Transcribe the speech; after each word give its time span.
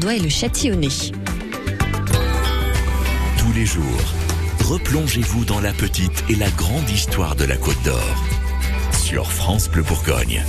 Ardois 0.00 0.14
et 0.14 0.20
le 0.20 0.30
Châtillonnais. 0.30 0.88
Tous 3.36 3.52
les 3.54 3.66
jours, 3.66 3.84
replongez-vous 4.64 5.44
dans 5.44 5.60
la 5.60 5.74
petite 5.74 6.24
et 6.30 6.36
la 6.36 6.48
grande 6.52 6.88
histoire 6.88 7.36
de 7.36 7.44
la 7.44 7.58
Côte 7.58 7.82
d'Or 7.84 8.16
sur 8.98 9.30
France 9.30 9.68
Bleu 9.68 9.82
Bourgogne. 9.82 10.42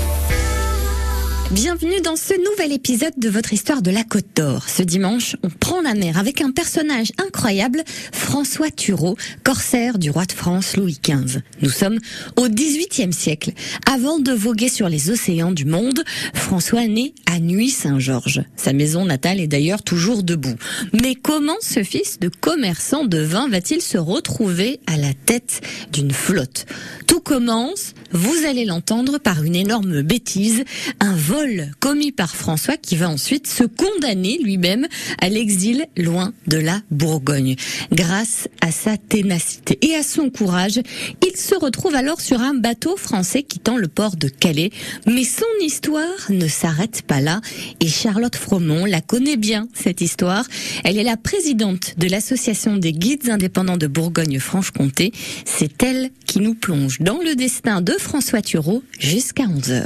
Bienvenue 1.52 2.00
dans 2.00 2.16
ce 2.16 2.34
nouvel 2.50 2.72
épisode 2.72 3.12
de 3.18 3.28
votre 3.28 3.52
histoire 3.52 3.82
de 3.82 3.92
la 3.92 4.06
Côte 4.06 4.38
d'Or. 4.38 4.70
Ce 4.70 4.84
dimanche, 4.84 5.36
on 5.44 5.50
prend 5.50 5.82
la 5.82 5.96
mer 5.96 6.18
avec 6.18 6.40
un 6.40 6.52
personnage 6.52 7.12
incroyable, 7.18 7.84
François 8.14 8.72
Thureau, 8.72 9.18
corsaire 9.44 10.00
du 10.00 10.12
roi 10.12 10.24
de 10.24 10.32
France 10.32 10.78
Louis 10.78 10.98
XV. 11.04 11.42
Nous 11.62 11.70
sommes 11.70 12.00
au 12.38 12.48
XVIIIe 12.48 13.12
siècle. 13.12 13.52
Avant 13.86 14.20
de 14.20 14.32
voguer 14.32 14.70
sur 14.70 14.88
les 14.88 15.10
océans 15.10 15.52
du 15.52 15.66
monde, 15.66 16.02
François 16.34 16.88
naît 16.88 17.14
à 17.30 17.40
Nuit-Saint-Georges. 17.40 18.44
Sa 18.56 18.72
maison 18.72 19.04
natale 19.04 19.42
est 19.42 19.48
d'ailleurs 19.48 19.84
toujours 19.84 20.24
debout. 20.24 20.56
Mais 20.94 21.16
comment 21.16 21.58
ce 21.60 21.84
fils 21.84 22.18
de 22.22 22.30
commerçant 22.30 23.04
de 23.04 23.20
vin 23.20 23.50
va-t-il 23.50 23.82
se 23.82 23.98
retrouver 23.98 24.80
à 24.88 24.96
la 24.96 25.14
tête 25.14 25.60
d'une 25.92 26.12
flotte? 26.12 26.66
Tout 27.08 27.20
commence, 27.20 27.94
vous 28.14 28.46
allez 28.48 28.64
l'entendre, 28.64 29.18
par 29.18 29.44
une 29.44 29.58
énorme 29.58 30.02
bêtise, 30.02 30.64
un 31.02 31.14
vol 31.14 31.41
commis 31.80 32.12
par 32.12 32.36
François 32.36 32.78
qui 32.78 32.96
va 32.96 33.10
ensuite 33.10 33.48
se 33.48 33.64
condamner 33.64 34.38
lui-même 34.44 34.88
à 35.20 35.30
l'exil 35.30 35.86
loin 35.98 36.34
de 36.48 36.58
la 36.58 36.82
Bourgogne. 36.92 37.56
Grâce 37.92 38.48
à 38.62 38.72
sa 38.72 38.98
ténacité 38.98 39.78
et 39.82 39.96
à 39.96 40.04
son 40.04 40.30
courage, 40.30 40.80
il 41.26 41.38
se 41.38 41.56
retrouve 41.56 41.96
alors 41.96 42.22
sur 42.22 42.42
un 42.42 42.54
bateau 42.54 42.96
français 42.98 43.44
quittant 43.44 43.78
le 43.78 43.88
port 43.88 44.16
de 44.16 44.28
Calais. 44.28 44.72
Mais 45.08 45.24
son 45.24 45.46
histoire 45.62 46.30
ne 46.30 46.48
s'arrête 46.48 47.02
pas 47.04 47.22
là 47.22 47.42
et 47.80 47.88
Charlotte 47.88 48.36
Fromont 48.36 48.86
la 48.86 49.02
connaît 49.02 49.38
bien, 49.38 49.68
cette 49.74 50.02
histoire. 50.02 50.46
Elle 50.84 50.98
est 50.98 51.04
la 51.04 51.18
présidente 51.18 51.96
de 51.98 52.08
l'association 52.08 52.78
des 52.78 52.94
guides 52.94 53.30
indépendants 53.30 53.78
de 53.78 53.88
Bourgogne-Franche-Comté. 53.88 55.12
C'est 55.46 55.82
elle 55.84 56.12
qui 56.26 56.40
nous 56.40 56.56
plonge 56.56 57.00
dans 57.00 57.20
le 57.20 57.36
destin 57.36 57.82
de 57.82 57.94
François 57.94 58.42
Thureau 58.42 58.84
jusqu'à 59.00 59.44
11 59.44 59.84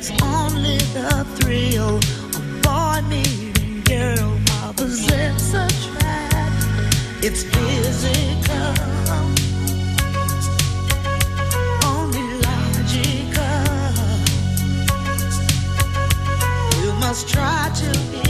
it's 0.00 0.10
only 0.22 0.78
the 0.96 1.26
thrill 1.36 1.96
of 1.98 2.62
boy 2.62 3.06
meeting 3.06 3.82
girl 3.82 4.30
while 4.48 4.72
possess 4.72 5.52
a 5.52 5.68
trap. 5.84 6.52
It's 7.22 7.42
physical. 7.42 8.72
Only 11.84 12.26
logical. 12.46 13.60
You 16.82 16.92
must 16.94 17.28
try 17.28 17.70
to 17.74 17.90
be. 18.10 18.29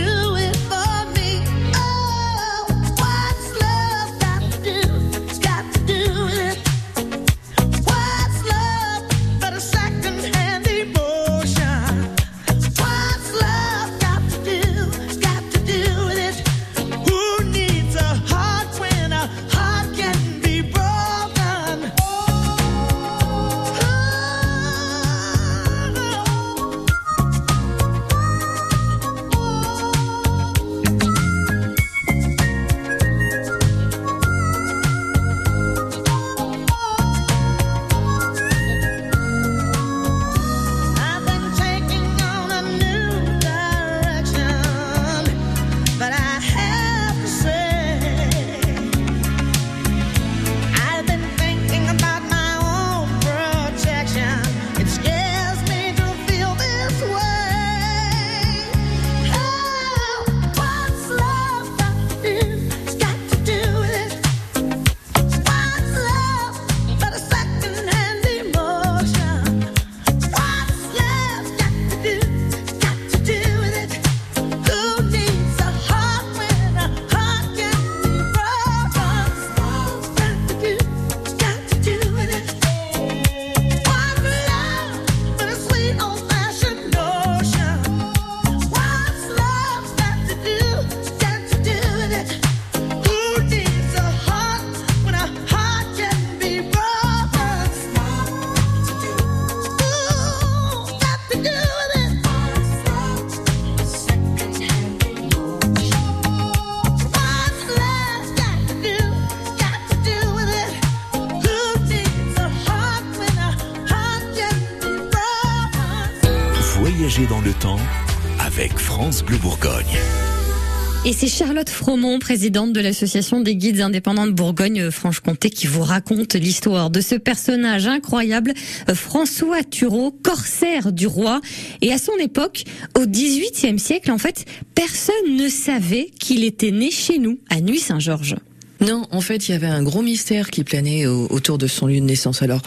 Fromont, 121.91 122.19
présidente 122.19 122.71
de 122.71 122.79
l'association 122.79 123.41
des 123.41 123.57
guides 123.57 123.81
indépendants 123.81 124.25
de 124.25 124.31
Bourgogne-Franche-Comté, 124.31 125.49
qui 125.49 125.67
vous 125.67 125.81
raconte 125.81 126.35
l'histoire 126.35 126.89
de 126.89 127.01
ce 127.01 127.15
personnage 127.15 127.85
incroyable, 127.85 128.53
François 128.93 129.61
Thureau, 129.61 130.11
corsaire 130.23 130.93
du 130.93 131.05
roi. 131.05 131.41
Et 131.81 131.91
à 131.91 131.97
son 131.97 132.15
époque, 132.21 132.63
au 132.97 133.05
XVIIIe 133.05 133.77
siècle, 133.77 134.09
en 134.09 134.17
fait, 134.17 134.45
personne 134.73 135.35
ne 135.35 135.49
savait 135.49 136.11
qu'il 136.17 136.45
était 136.45 136.71
né 136.71 136.91
chez 136.91 137.17
nous, 137.17 137.39
à 137.49 137.59
Nuit-Saint-Georges. 137.59 138.37
Non, 138.79 139.05
en 139.11 139.19
fait, 139.19 139.49
il 139.49 139.51
y 139.51 139.55
avait 139.55 139.67
un 139.67 139.83
gros 139.83 140.01
mystère 140.01 140.49
qui 140.49 140.63
planait 140.63 141.07
autour 141.07 141.57
de 141.57 141.67
son 141.67 141.87
lieu 141.87 141.99
de 141.99 142.05
naissance. 142.05 142.41
Alors, 142.41 142.61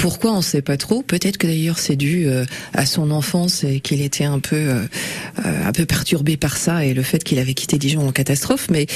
pourquoi 0.00 0.32
on 0.32 0.38
ne 0.38 0.42
sait 0.42 0.62
pas 0.62 0.78
trop 0.78 1.02
Peut-être 1.02 1.36
que 1.36 1.46
d'ailleurs 1.46 1.78
c'est 1.78 1.94
dû 1.94 2.26
euh, 2.26 2.46
à 2.72 2.86
son 2.86 3.10
enfance 3.10 3.64
et 3.64 3.80
qu'il 3.80 4.00
était 4.00 4.24
un 4.24 4.38
peu 4.38 4.56
euh, 4.56 4.82
euh, 5.44 5.66
un 5.66 5.72
peu 5.72 5.84
perturbé 5.84 6.38
par 6.38 6.56
ça 6.56 6.86
et 6.86 6.94
le 6.94 7.02
fait 7.02 7.22
qu'il 7.22 7.38
avait 7.38 7.52
quitté 7.52 7.76
Dijon 7.76 8.08
en 8.08 8.12
catastrophe. 8.12 8.68
Mais 8.70 8.86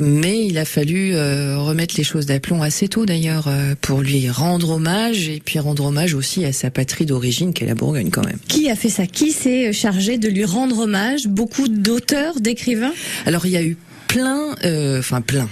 mais 0.00 0.44
il 0.44 0.58
a 0.58 0.64
fallu 0.64 1.14
remettre 1.14 1.94
les 1.96 2.02
choses 2.02 2.26
d'aplomb 2.26 2.60
assez 2.62 2.88
tôt 2.88 3.06
d'ailleurs 3.06 3.48
pour 3.80 4.00
lui 4.00 4.28
rendre 4.28 4.70
hommage 4.70 5.28
et 5.28 5.40
puis 5.44 5.60
rendre 5.60 5.84
hommage 5.84 6.14
aussi 6.14 6.44
à 6.44 6.52
sa 6.52 6.70
patrie 6.70 7.06
d'origine 7.06 7.52
qu'est 7.52 7.66
la 7.66 7.74
Bourgogne 7.74 8.10
quand 8.10 8.26
même. 8.26 8.38
Qui 8.48 8.68
a 8.68 8.74
fait 8.74 8.90
ça? 8.90 9.06
Qui 9.06 9.30
s'est 9.30 9.72
chargé 9.72 10.18
de 10.18 10.28
lui 10.28 10.44
rendre 10.44 10.80
hommage? 10.80 11.28
Beaucoup 11.28 11.68
d'auteurs, 11.68 12.40
d'écrivains? 12.40 12.94
Alors 13.26 13.46
il 13.46 13.52
y 13.52 13.56
a 13.56 13.62
eu 13.62 13.76
plein, 14.08 14.56
euh, 14.64 14.98
enfin 14.98 15.20
plein. 15.20 15.48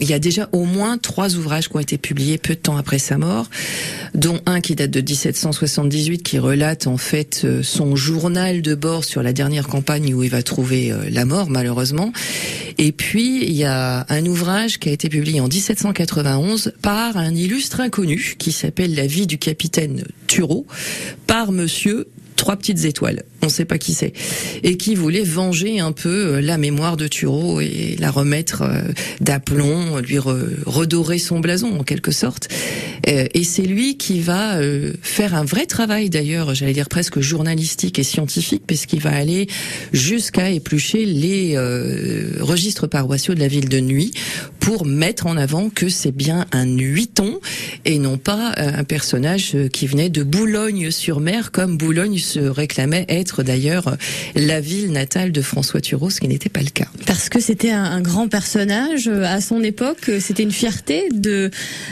Il 0.00 0.08
y 0.08 0.14
a 0.14 0.18
déjà 0.18 0.48
au 0.52 0.64
moins 0.64 0.96
trois 0.96 1.34
ouvrages 1.34 1.68
qui 1.68 1.76
ont 1.76 1.80
été 1.80 1.98
publiés 1.98 2.38
peu 2.38 2.54
de 2.54 2.60
temps 2.60 2.76
après 2.76 2.98
sa 2.98 3.18
mort, 3.18 3.50
dont 4.14 4.40
un 4.46 4.60
qui 4.60 4.74
date 4.74 4.90
de 4.90 5.00
1778 5.00 6.22
qui 6.22 6.38
relate 6.38 6.86
en 6.86 6.96
fait 6.96 7.42
euh, 7.44 7.62
son 7.62 7.96
journal 7.96 8.62
de 8.62 8.74
bord 8.74 9.04
sur 9.04 9.22
la 9.22 9.32
dernière 9.32 9.66
campagne 9.66 10.14
où 10.14 10.22
il 10.22 10.30
va 10.30 10.42
trouver 10.42 10.92
euh, 10.92 11.10
la 11.10 11.24
mort 11.24 11.50
malheureusement. 11.50 12.12
Et 12.78 12.92
puis 12.92 13.44
il 13.44 13.52
y 13.52 13.64
a 13.64 14.06
un 14.08 14.24
ouvrage 14.26 14.78
qui 14.78 14.88
a 14.88 14.92
été 14.92 15.08
publié 15.08 15.40
en 15.40 15.48
1791 15.48 16.72
par 16.80 17.16
un 17.16 17.34
illustre 17.34 17.80
inconnu 17.80 18.36
qui 18.38 18.52
s'appelle 18.52 18.94
La 18.94 19.06
vie 19.06 19.26
du 19.26 19.38
capitaine 19.38 20.04
Thureau 20.28 20.66
par 21.26 21.52
monsieur 21.52 22.06
trois 22.42 22.56
petites 22.56 22.84
étoiles. 22.86 23.22
On 23.40 23.46
ne 23.46 23.50
sait 23.52 23.64
pas 23.64 23.78
qui 23.78 23.94
c'est. 23.94 24.12
Et 24.64 24.76
qui 24.76 24.96
voulait 24.96 25.22
venger 25.22 25.78
un 25.78 25.92
peu 25.92 26.08
euh, 26.08 26.40
la 26.40 26.58
mémoire 26.58 26.96
de 26.96 27.06
Thureau 27.06 27.60
et 27.60 27.94
la 28.00 28.10
remettre 28.10 28.62
euh, 28.62 28.82
d'aplomb, 29.20 29.98
lui 29.98 30.18
redorer 30.18 31.18
son 31.18 31.38
blason 31.38 31.78
en 31.78 31.84
quelque 31.84 32.10
sorte. 32.10 32.48
Euh, 33.08 33.26
et 33.32 33.44
c'est 33.44 33.62
lui 33.62 33.96
qui 33.96 34.20
va 34.20 34.58
faire 35.02 35.34
un 35.34 35.44
vrai 35.44 35.66
travail 35.66 36.10
d'ailleurs, 36.10 36.54
j'allais 36.54 36.72
dire 36.72 36.88
presque 36.88 37.20
journalistique 37.20 38.00
et 38.00 38.02
scientifique, 38.02 38.64
puisqu'il 38.66 39.00
va 39.00 39.10
aller 39.10 39.46
jusqu'à 39.92 40.50
éplucher 40.50 41.04
les 41.04 41.56
registres 42.40 42.86
paroissiaux 42.86 43.34
de 43.34 43.40
la 43.40 43.48
ville 43.48 43.68
de 43.68 43.80
Nuit 43.80 44.12
pour 44.60 44.84
mettre 44.84 45.26
en 45.26 45.36
avant 45.36 45.70
que 45.70 45.88
c'est 45.88 46.12
bien 46.12 46.46
un 46.52 46.66
nuiton 46.66 47.40
et 47.84 47.98
non 47.98 48.18
pas 48.18 48.54
un 48.56 48.84
personnage 48.84 49.56
qui 49.72 49.86
venait 49.86 50.10
de 50.10 50.22
Boulogne-sur-Mer 50.22 51.50
comme 51.50 51.76
Boulogne 51.76 52.18
se 52.32 52.40
réclamait 52.40 53.04
être 53.08 53.42
d'ailleurs 53.42 53.96
la 54.34 54.60
ville 54.60 54.92
natale 54.92 55.32
de 55.32 55.42
François 55.42 55.80
Thureau, 55.80 56.10
ce 56.10 56.20
qui 56.20 56.28
n'était 56.28 56.48
pas 56.48 56.60
le 56.60 56.70
cas. 56.70 56.86
Parce 57.06 57.28
que 57.28 57.40
c'était 57.40 57.70
un, 57.70 58.00
grand 58.00 58.28
personnage 58.28 59.08
à 59.08 59.40
son 59.40 59.62
époque, 59.62 60.10
c'était 60.20 60.42
une 60.42 60.52
fierté 60.52 61.08
de 61.12 61.50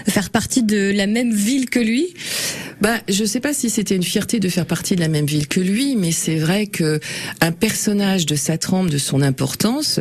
faire 0.09 0.31
partie 0.31 0.63
de 0.63 0.91
la 0.91 1.07
même 1.07 1.33
ville 1.33 1.69
que 1.69 1.79
lui. 1.79 2.15
Bah, 2.81 2.97
je 3.09 3.25
sais 3.27 3.41
pas 3.41 3.53
si 3.53 3.69
c'était 3.69 3.95
une 3.95 4.03
fierté 4.03 4.41
de 4.41 4.49
faire 4.49 4.65
partie 4.65 4.97
de 4.97 5.01
la 5.01 5.09
même 5.09 5.27
ville 5.27 5.47
que 5.49 5.61
lui, 5.61 5.97
mais 5.97 6.13
c'est 6.13 6.37
vrai 6.37 6.67
que 6.67 6.99
un 7.43 7.53
personnage 7.53 8.25
de 8.25 8.37
sa 8.37 8.57
trempe, 8.57 8.89
de 8.89 8.97
son 8.97 9.21
importance, 9.21 10.01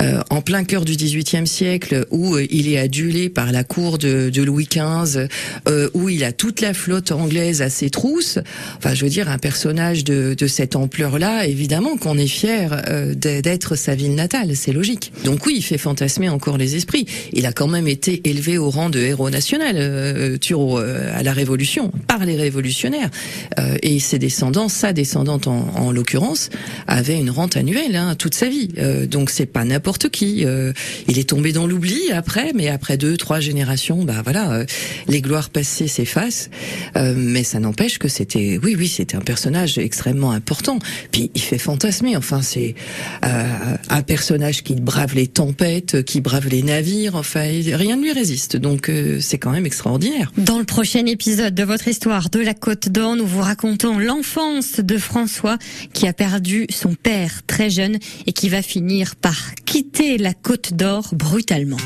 euh, 0.00 0.22
en 0.30 0.40
plein 0.40 0.64
cœur 0.64 0.86
du 0.86 0.96
XVIIIe 0.96 1.46
siècle, 1.46 2.06
où 2.10 2.36
euh, 2.36 2.46
il 2.50 2.72
est 2.72 2.78
adulé 2.78 3.28
par 3.28 3.52
la 3.52 3.62
cour 3.62 3.98
de, 3.98 4.30
de 4.30 4.42
Louis 4.42 4.68
XV, 4.70 5.28
euh, 5.68 5.90
où 5.92 6.08
il 6.08 6.24
a 6.24 6.32
toute 6.32 6.62
la 6.62 6.72
flotte 6.72 7.12
anglaise 7.12 7.60
à 7.60 7.68
ses 7.68 7.90
trousses. 7.90 8.38
Enfin, 8.78 8.94
je 8.94 9.04
veux 9.04 9.10
dire, 9.10 9.28
un 9.28 9.38
personnage 9.38 9.73
de, 9.74 10.34
de 10.34 10.46
cette 10.46 10.76
ampleur-là, 10.76 11.46
évidemment 11.46 11.96
qu'on 11.96 12.16
est 12.18 12.26
fier 12.26 12.82
euh, 12.88 13.14
d'être 13.14 13.76
sa 13.76 13.94
ville 13.94 14.14
natale, 14.14 14.56
c'est 14.56 14.72
logique. 14.72 15.12
Donc 15.24 15.46
oui, 15.46 15.54
il 15.56 15.62
fait 15.62 15.78
fantasmer 15.78 16.28
encore 16.28 16.58
les 16.58 16.76
esprits. 16.76 17.06
Il 17.32 17.46
a 17.46 17.52
quand 17.52 17.68
même 17.68 17.88
été 17.88 18.28
élevé 18.28 18.58
au 18.58 18.70
rang 18.70 18.90
de 18.90 19.00
héros 19.00 19.30
national, 19.30 19.76
euh, 19.78 20.36
Thureau, 20.36 20.78
à 20.78 21.22
la 21.22 21.32
Révolution 21.32 21.90
par 22.06 22.24
les 22.24 22.36
révolutionnaires. 22.36 23.10
Euh, 23.58 23.76
et 23.82 23.98
ses 23.98 24.18
descendants, 24.18 24.68
sa 24.68 24.92
descendante 24.92 25.46
en, 25.46 25.68
en 25.76 25.90
l'occurrence, 25.92 26.50
avait 26.86 27.18
une 27.18 27.30
rente 27.30 27.56
annuelle 27.56 27.96
hein, 27.96 28.14
toute 28.14 28.34
sa 28.34 28.48
vie. 28.48 28.68
Euh, 28.78 29.06
donc 29.06 29.30
c'est 29.30 29.46
pas 29.46 29.64
n'importe 29.64 30.08
qui. 30.10 30.44
Euh, 30.44 30.72
il 31.08 31.18
est 31.18 31.28
tombé 31.28 31.52
dans 31.52 31.66
l'oubli 31.66 32.12
après, 32.12 32.52
mais 32.54 32.68
après 32.68 32.96
deux, 32.96 33.16
trois 33.16 33.40
générations, 33.40 34.04
bah 34.04 34.20
voilà, 34.22 34.52
euh, 34.52 34.64
les 35.08 35.20
gloires 35.20 35.50
passées 35.50 35.88
s'effacent. 35.88 36.50
Euh, 36.96 37.14
mais 37.16 37.44
ça 37.44 37.60
n'empêche 37.60 37.98
que 37.98 38.08
c'était, 38.08 38.58
oui, 38.62 38.76
oui, 38.78 38.88
c'était 38.88 39.16
un 39.16 39.20
personnage 39.20 39.63
extrêmement 39.78 40.30
important. 40.30 40.78
Puis 41.10 41.30
il 41.34 41.40
fait 41.40 41.58
fantasmer. 41.58 42.16
Enfin, 42.16 42.42
c'est 42.42 42.74
un 43.22 44.02
personnage 44.02 44.62
qui 44.62 44.74
brave 44.74 45.14
les 45.14 45.26
tempêtes, 45.26 46.04
qui 46.04 46.20
brave 46.20 46.48
les 46.48 46.62
navires. 46.62 47.16
Enfin, 47.16 47.42
rien 47.42 47.96
ne 47.96 48.02
lui 48.02 48.12
résiste. 48.12 48.56
Donc 48.56 48.90
c'est 49.20 49.38
quand 49.38 49.50
même 49.50 49.66
extraordinaire. 49.66 50.32
Dans 50.36 50.58
le 50.58 50.64
prochain 50.64 51.06
épisode 51.06 51.54
de 51.54 51.64
votre 51.64 51.88
histoire 51.88 52.30
de 52.30 52.40
la 52.40 52.54
Côte 52.54 52.88
d'Or, 52.88 53.16
nous 53.16 53.26
vous 53.26 53.40
racontons 53.40 53.98
l'enfance 53.98 54.80
de 54.80 54.98
François 54.98 55.58
qui 55.92 56.06
a 56.06 56.12
perdu 56.12 56.66
son 56.70 56.94
père 56.94 57.42
très 57.46 57.70
jeune 57.70 57.98
et 58.26 58.32
qui 58.32 58.48
va 58.48 58.62
finir 58.62 59.16
par 59.16 59.54
quitter 59.64 60.18
la 60.18 60.34
Côte 60.34 60.74
d'Or 60.74 61.10
brutalement. 61.12 61.76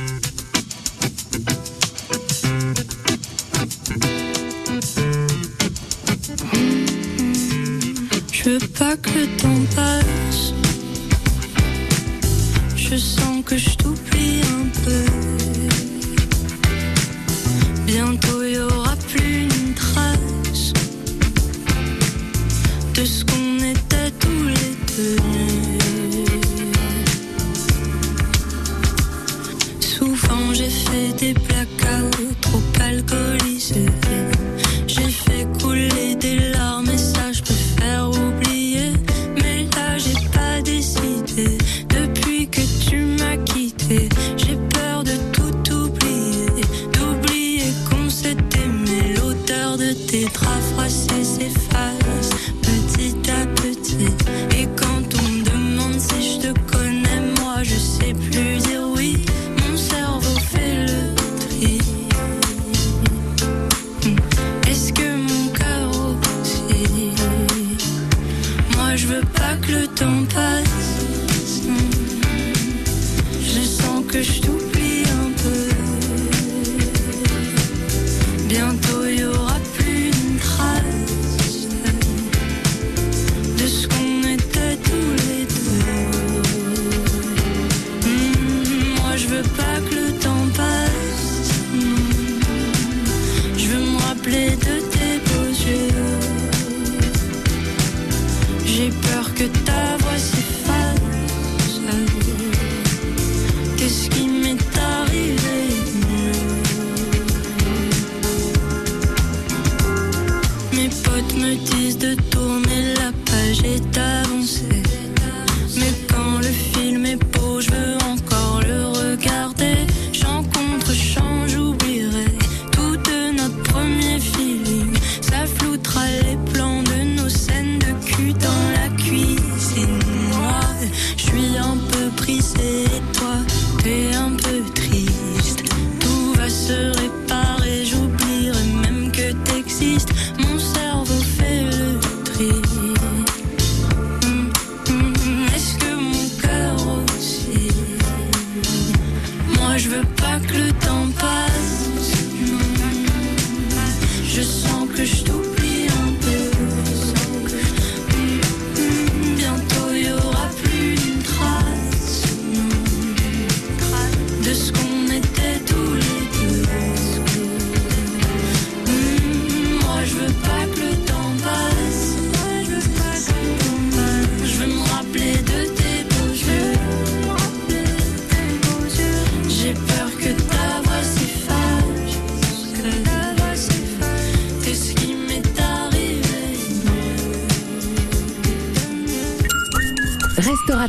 Je 8.38 8.50
veux 8.50 8.69
pas 8.69 8.96
que 8.96 9.11
le 9.11 9.26
temps 9.37 9.64
passe. 9.75 10.52
Je 12.76 12.96
sens 12.96 13.44
que 13.44 13.56
je 13.56 13.70
t'oublie 13.76 14.43
un 14.43 14.69
peu. 14.85 15.05
Bientôt 17.85 18.44
il 18.44 18.55
y 18.55 18.58
aura 18.58 18.94
plus 19.08 19.43
une 19.43 19.75
trace 19.75 20.73
de 22.94 23.05
ce 23.05 23.25
qu'on 23.25 23.56
était 23.58 24.12
tous 24.20 24.44
les 24.46 24.76
deux. 24.96 25.17
Souvent 29.81 30.55
j'ai 30.55 30.70
fait 30.70 31.12
des 31.19 31.34
blackouts 31.34 32.34
trop 32.41 32.62
alcoolisés. 32.81 33.86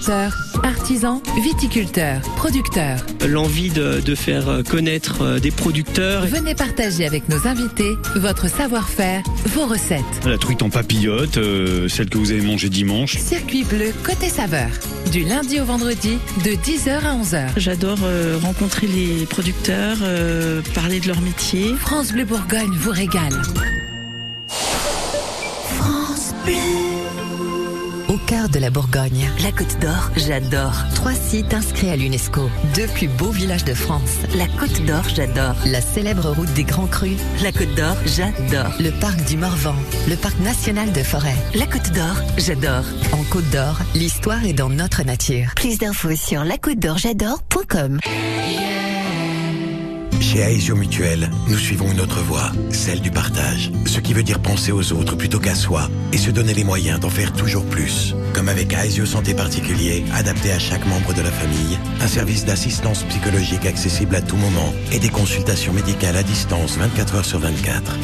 Restaurateur, 0.09 0.63
artisan, 0.63 1.21
viticulteur, 1.43 2.21
producteur. 2.35 2.97
L'envie 3.27 3.69
de, 3.69 3.99
de 3.99 4.15
faire 4.15 4.63
connaître 4.67 5.21
euh, 5.21 5.39
des 5.39 5.51
producteurs. 5.51 6.25
Venez 6.25 6.55
partager 6.55 7.05
avec 7.05 7.29
nos 7.29 7.47
invités 7.47 7.95
votre 8.15 8.49
savoir-faire, 8.49 9.21
vos 9.45 9.67
recettes. 9.67 10.03
La 10.25 10.39
truite 10.39 10.63
en 10.63 10.71
papillote, 10.71 11.37
euh, 11.37 11.87
celle 11.87 12.09
que 12.09 12.17
vous 12.17 12.31
avez 12.31 12.41
mangée 12.41 12.69
dimanche. 12.69 13.17
Circuit 13.17 13.63
bleu 13.63 13.93
côté 14.03 14.29
saveur. 14.29 14.69
Du 15.11 15.23
lundi 15.23 15.61
au 15.61 15.65
vendredi, 15.65 16.17
de 16.43 16.51
10h 16.51 17.05
à 17.05 17.15
11h. 17.15 17.49
J'adore 17.57 17.99
euh, 18.03 18.39
rencontrer 18.41 18.87
les 18.87 19.27
producteurs, 19.27 19.97
euh, 20.01 20.61
parler 20.73 20.99
de 20.99 21.07
leur 21.07 21.21
métier. 21.21 21.75
France 21.75 22.13
Bleu 22.13 22.25
Bourgogne 22.25 22.73
vous 22.73 22.91
régale. 22.91 23.33
France 25.77 26.33
Bleu. 26.45 26.78
De 28.29 28.59
la 28.59 28.69
Bourgogne, 28.69 29.27
la 29.43 29.51
Côte 29.51 29.79
d'Or, 29.81 30.11
j'adore. 30.15 30.75
Trois 30.93 31.15
sites 31.15 31.51
inscrits 31.51 31.89
à 31.89 31.95
l'UNESCO. 31.95 32.47
Deux 32.75 32.85
plus 32.85 33.07
beaux 33.07 33.31
villages 33.31 33.65
de 33.65 33.73
France. 33.73 34.17
La 34.37 34.45
Côte 34.45 34.85
d'Or, 34.85 35.01
j'adore. 35.09 35.55
La 35.65 35.81
célèbre 35.81 36.29
route 36.29 36.53
des 36.53 36.63
Grands 36.63 36.85
Crus. 36.85 37.17
La 37.41 37.51
Côte 37.51 37.73
d'Or, 37.73 37.95
j'adore. 38.05 38.71
Le 38.79 38.91
parc 38.99 39.25
du 39.25 39.35
Morvan. 39.35 39.73
Le 40.07 40.15
parc 40.15 40.39
national 40.41 40.91
de 40.91 41.01
forêt. 41.01 41.35
La 41.55 41.65
Côte 41.65 41.91
d'Or, 41.91 42.15
j'adore. 42.37 42.85
En 43.13 43.23
Côte 43.23 43.49
d'Or, 43.49 43.79
l'histoire 43.95 44.45
est 44.45 44.53
dans 44.53 44.69
notre 44.69 45.01
nature. 45.01 45.55
Plus 45.55 45.79
d'infos 45.79 46.15
sur 46.15 46.43
lacôte-d'or-j'adore.com. 46.43 47.97
Chez 50.31 50.41
Aesio 50.41 50.75
Mutuel, 50.75 51.31
nous 51.47 51.57
suivons 51.57 51.91
une 51.91 52.01
autre 52.01 52.19
voie, 52.21 52.51
celle 52.69 53.01
du 53.01 53.09
partage. 53.09 53.71
Ce 53.87 53.99
qui 53.99 54.13
veut 54.13 54.21
dire 54.21 54.39
penser 54.39 54.71
aux 54.71 54.93
autres 54.93 55.15
plutôt 55.15 55.39
qu'à 55.39 55.55
soi 55.55 55.89
et 56.13 56.19
se 56.19 56.29
donner 56.29 56.53
les 56.53 56.63
moyens 56.63 56.99
d'en 56.99 57.09
faire 57.09 57.33
toujours 57.33 57.65
plus. 57.65 58.13
Comme 58.35 58.47
avec 58.47 58.71
Aesio 58.71 59.07
Santé 59.07 59.33
Particulier, 59.33 60.05
adapté 60.13 60.51
à 60.51 60.59
chaque 60.59 60.85
membre 60.85 61.15
de 61.15 61.23
la 61.23 61.31
famille, 61.31 61.79
un 61.99 62.07
service 62.07 62.45
d'assistance 62.45 63.01
psychologique 63.05 63.65
accessible 63.65 64.13
à 64.13 64.21
tout 64.21 64.35
moment 64.35 64.71
et 64.91 64.99
des 64.99 65.09
consultations 65.09 65.73
médicales 65.73 66.15
à 66.17 66.21
distance 66.21 66.77
24 66.77 67.15
heures 67.15 67.25
sur 67.25 67.39
24. 67.39 67.97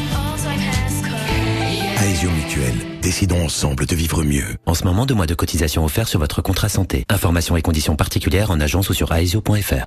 Aesio 2.01 2.32
Mutuel, 2.32 2.74
décidons 3.03 3.46
ensemble 3.46 3.86
de 3.86 3.96
vivre 3.96 4.24
mieux. 4.24 4.58
En 4.65 4.74
ce 4.74 4.84
moment, 4.86 5.05
deux 5.05 5.13
mois 5.13 5.27
de 5.27 5.36
cotisation 5.36 5.86
offert 5.86 6.08
sur 6.08 6.17
votre 6.17 6.41
contrat 6.41 6.70
santé. 6.70 7.05
Informations 7.08 7.55
et 7.55 7.62
conditions 7.62 7.96
particulières 7.96 8.50
en 8.50 8.60
agence 8.60 8.89
ou 8.89 8.96
sur 8.96 9.13
aesio.fr. 9.13 9.86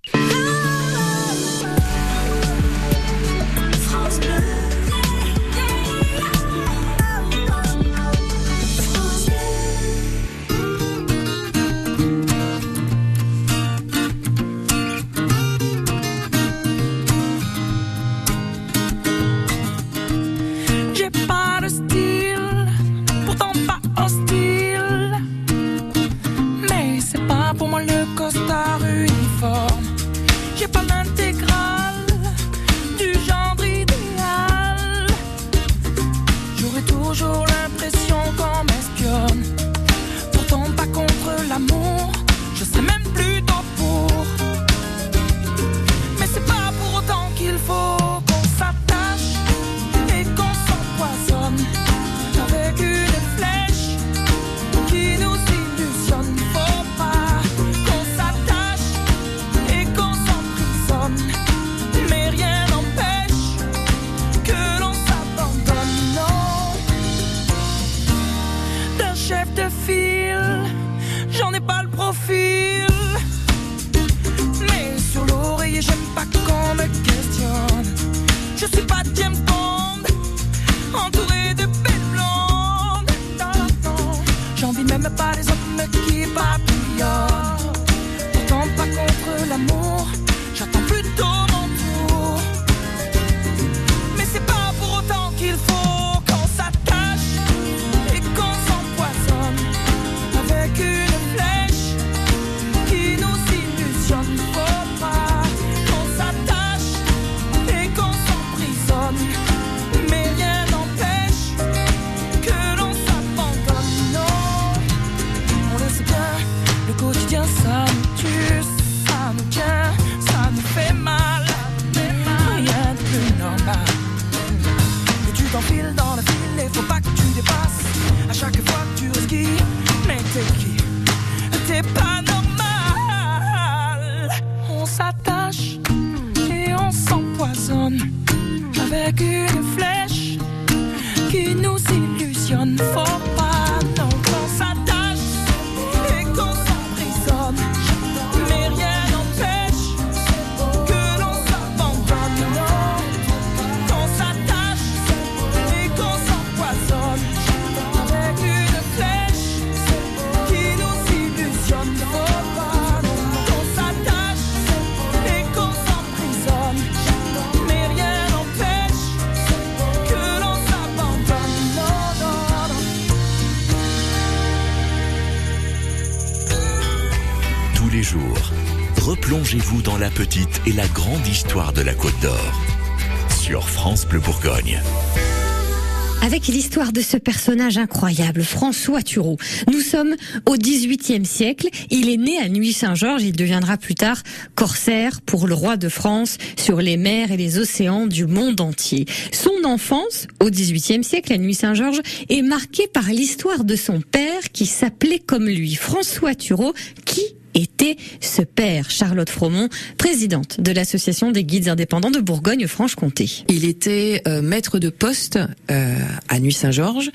Avec 186.49 186.63
l'histoire 186.63 186.93
de 186.93 187.03
ce 187.03 187.19
personnage 187.19 187.77
incroyable, 187.77 188.43
François 188.43 189.03
Thureau. 189.03 189.37
Nous 189.71 189.83
sommes 189.83 190.17
au 190.47 190.57
XVIIIe 190.57 191.27
siècle. 191.27 191.69
Il 191.91 192.09
est 192.09 192.17
né 192.17 192.39
à 192.39 192.49
Nuit-Saint-Georges. 192.49 193.23
Il 193.23 193.37
deviendra 193.37 193.77
plus 193.77 193.95
tard 193.95 194.23
corsaire 194.55 195.21
pour 195.21 195.47
le 195.47 195.53
roi 195.53 195.77
de 195.77 195.91
France 195.91 196.39
sur 196.57 196.81
les 196.81 196.97
mers 196.97 197.33
et 197.33 197.37
les 197.37 197.59
océans 197.59 198.07
du 198.07 198.25
monde 198.25 198.63
entier. 198.63 199.05
Son 199.31 199.63
enfance, 199.67 200.27
au 200.43 200.49
XVIIIe 200.49 201.05
siècle, 201.05 201.35
à 201.35 201.37
Nuit-Saint-Georges, 201.37 202.01
est 202.31 202.41
marquée 202.41 202.87
par 202.87 203.09
l'histoire 203.09 203.65
de 203.65 203.77
son 203.77 204.01
père 204.01 204.51
qui 204.51 204.65
s'appelait 204.65 205.19
comme 205.19 205.49
lui, 205.49 205.75
François 205.75 206.35
Thureau, 206.35 206.73
qui 207.05 207.21
était 207.59 207.97
ce 208.21 208.43
père 208.43 208.91
Charlotte 208.91 209.29
Fromont, 209.29 209.69
présidente 209.97 210.61
de 210.61 210.73
l'association 210.73 211.31
des 211.31 211.45
guides 211.45 211.69
indépendants 211.69 212.11
de 212.11 212.21
Bourgogne-Franche-Comté. 212.21 213.45
Il 213.49 213.65
était 213.65 214.23
euh, 214.27 214.43
maître 214.43 214.79
de 214.79 214.89
poste 214.89 215.39
euh, 215.71 215.95
à 216.29 216.39
Nuit-Saint-Georges 216.39 217.11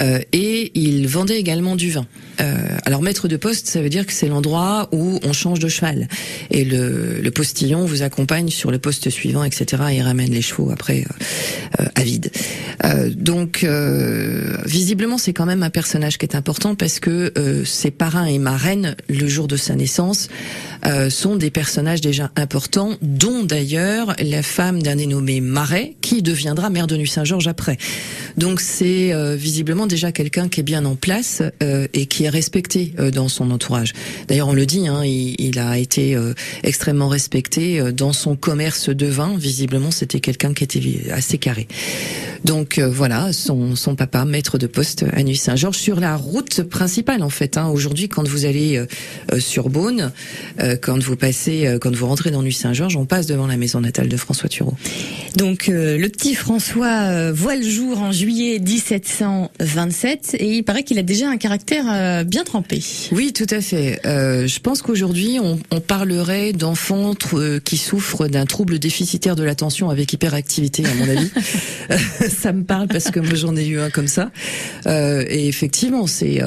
euh, 0.00 0.20
et 0.32 0.72
il 0.74 1.06
vendait 1.06 1.38
également 1.38 1.76
du 1.76 1.90
vin. 1.90 2.06
Alors 2.84 3.02
maître 3.02 3.28
de 3.28 3.36
poste, 3.36 3.68
ça 3.68 3.80
veut 3.80 3.88
dire 3.88 4.04
que 4.04 4.12
c'est 4.12 4.26
l'endroit 4.26 4.88
où 4.90 5.20
on 5.22 5.32
change 5.32 5.60
de 5.60 5.68
cheval 5.68 6.08
et 6.50 6.64
le, 6.64 7.30
postillon 7.30 7.84
vous 7.84 8.02
accompagne 8.02 8.48
sur 8.48 8.72
le 8.72 8.80
poste 8.80 9.10
suivant, 9.10 9.44
etc. 9.44 9.82
Et 9.92 10.02
ramène 10.02 10.30
les 10.30 10.42
chevaux 10.42 10.70
après 10.70 11.04
à 11.94 12.02
vide. 12.02 12.32
Donc 13.14 13.64
visiblement 14.66 15.18
c'est 15.18 15.32
quand 15.32 15.46
même 15.46 15.62
un 15.62 15.70
personnage 15.70 16.18
qui 16.18 16.26
est 16.26 16.34
important 16.34 16.74
parce 16.74 16.98
que 16.98 17.32
ses 17.64 17.92
parrains 17.92 18.26
et 18.26 18.38
marraines 18.38 18.96
le 19.08 19.28
jour 19.28 19.46
de 19.46 19.56
sa 19.56 19.76
euh, 20.84 21.10
sont 21.10 21.36
des 21.36 21.50
personnages 21.50 22.00
déjà 22.00 22.32
importants, 22.34 22.96
dont 23.02 23.44
d'ailleurs 23.44 24.16
la 24.20 24.42
femme 24.42 24.82
d'un 24.82 24.96
dénommé 24.96 25.40
Marais 25.40 25.94
qui 26.00 26.22
deviendra 26.22 26.70
maire 26.70 26.88
de 26.88 26.96
Nuit-Saint-Georges 26.96 27.46
après. 27.46 27.78
Donc 28.36 28.60
c'est 28.60 29.12
euh, 29.12 29.36
visiblement 29.36 29.86
déjà 29.86 30.10
quelqu'un 30.10 30.48
qui 30.48 30.58
est 30.58 30.64
bien 30.64 30.84
en 30.84 30.96
place 30.96 31.40
euh, 31.62 31.86
et 31.94 32.06
qui 32.06 32.24
est 32.24 32.28
respecté 32.28 32.94
dans 33.14 33.28
son 33.28 33.52
entourage. 33.52 33.92
D'ailleurs 34.26 34.48
on 34.48 34.54
le 34.54 34.66
dit, 34.66 34.88
hein, 34.88 35.04
il, 35.04 35.58
a 35.58 35.78
été 35.78 36.16
extrêmement 36.62 37.08
respecté 37.08 37.92
dans 37.92 38.12
son 38.12 38.36
commerce 38.36 38.88
de 38.88 39.06
vin. 39.06 39.36
Visiblement 39.36 39.90
c'était 39.90 40.20
quelqu'un 40.20 40.54
qui 40.54 40.64
était 40.64 41.10
assez 41.12 41.38
carré. 41.38 41.68
Donc 42.44 42.80
voilà, 42.80 43.32
son, 43.32 43.74
papa, 43.96 44.24
maître 44.24 44.58
de 44.58 44.66
poste 44.66 45.04
à 45.12 45.22
Nuit-Saint-Georges, 45.22 45.76
sur 45.76 46.00
la 46.00 46.16
route 46.16 46.62
principale 46.62 47.22
en 47.22 47.30
fait. 47.30 47.56
Hein. 47.56 47.68
Aujourd'hui, 47.68 48.08
quand 48.08 48.26
vous 48.26 48.46
allez 48.46 48.84
sur 49.38 49.68
Beaune, 49.72 50.12
euh, 50.60 50.76
quand 50.80 51.02
vous 51.02 51.16
passez, 51.16 51.66
euh, 51.66 51.78
quand 51.78 51.94
vous 51.94 52.06
rentrez 52.06 52.30
dans 52.30 52.42
Nuit-Saint-Georges, 52.42 52.96
on 52.96 53.06
passe 53.06 53.26
devant 53.26 53.46
la 53.46 53.56
maison 53.56 53.80
natale 53.80 54.08
de 54.08 54.16
François 54.16 54.48
Thureau. 54.48 54.74
Donc 55.36 55.68
euh, 55.68 55.96
le 55.96 56.08
petit 56.08 56.34
François 56.34 57.32
voit 57.32 57.56
le 57.56 57.68
jour 57.68 58.00
en 58.00 58.12
juillet 58.12 58.58
1727 58.58 60.36
et 60.38 60.56
il 60.56 60.62
paraît 60.62 60.82
qu'il 60.82 60.98
a 60.98 61.02
déjà 61.02 61.28
un 61.28 61.38
caractère 61.38 62.24
bien 62.24 62.44
trempé. 62.44 62.82
Oui, 63.12 63.32
tout 63.32 63.46
à 63.50 63.60
fait. 63.60 64.00
Je 64.04 64.58
pense 64.58 64.82
qu'aujourd'hui, 64.82 65.38
on, 65.42 65.58
on 65.70 65.80
parlerait 65.80 66.52
d'enfants 66.52 67.14
qui 67.64 67.76
souffrent 67.78 68.28
d'un 68.28 68.44
trouble 68.44 68.78
déficitaire 68.78 69.36
de 69.36 69.42
l'attention 69.42 69.88
avec 69.88 70.12
hyperactivité, 70.12 70.84
à 70.84 70.94
mon 70.94 71.08
avis. 71.08 71.30
ça 72.28 72.52
me 72.52 72.64
parle 72.64 72.88
parce 72.88 73.10
que 73.10 73.20
moi 73.20 73.34
j'en 73.34 73.56
ai 73.56 73.66
eu 73.66 73.80
un 73.80 73.90
comme 73.90 74.08
ça. 74.08 74.30
Et 74.86 75.48
effectivement, 75.48 76.06
c'est 76.06 76.42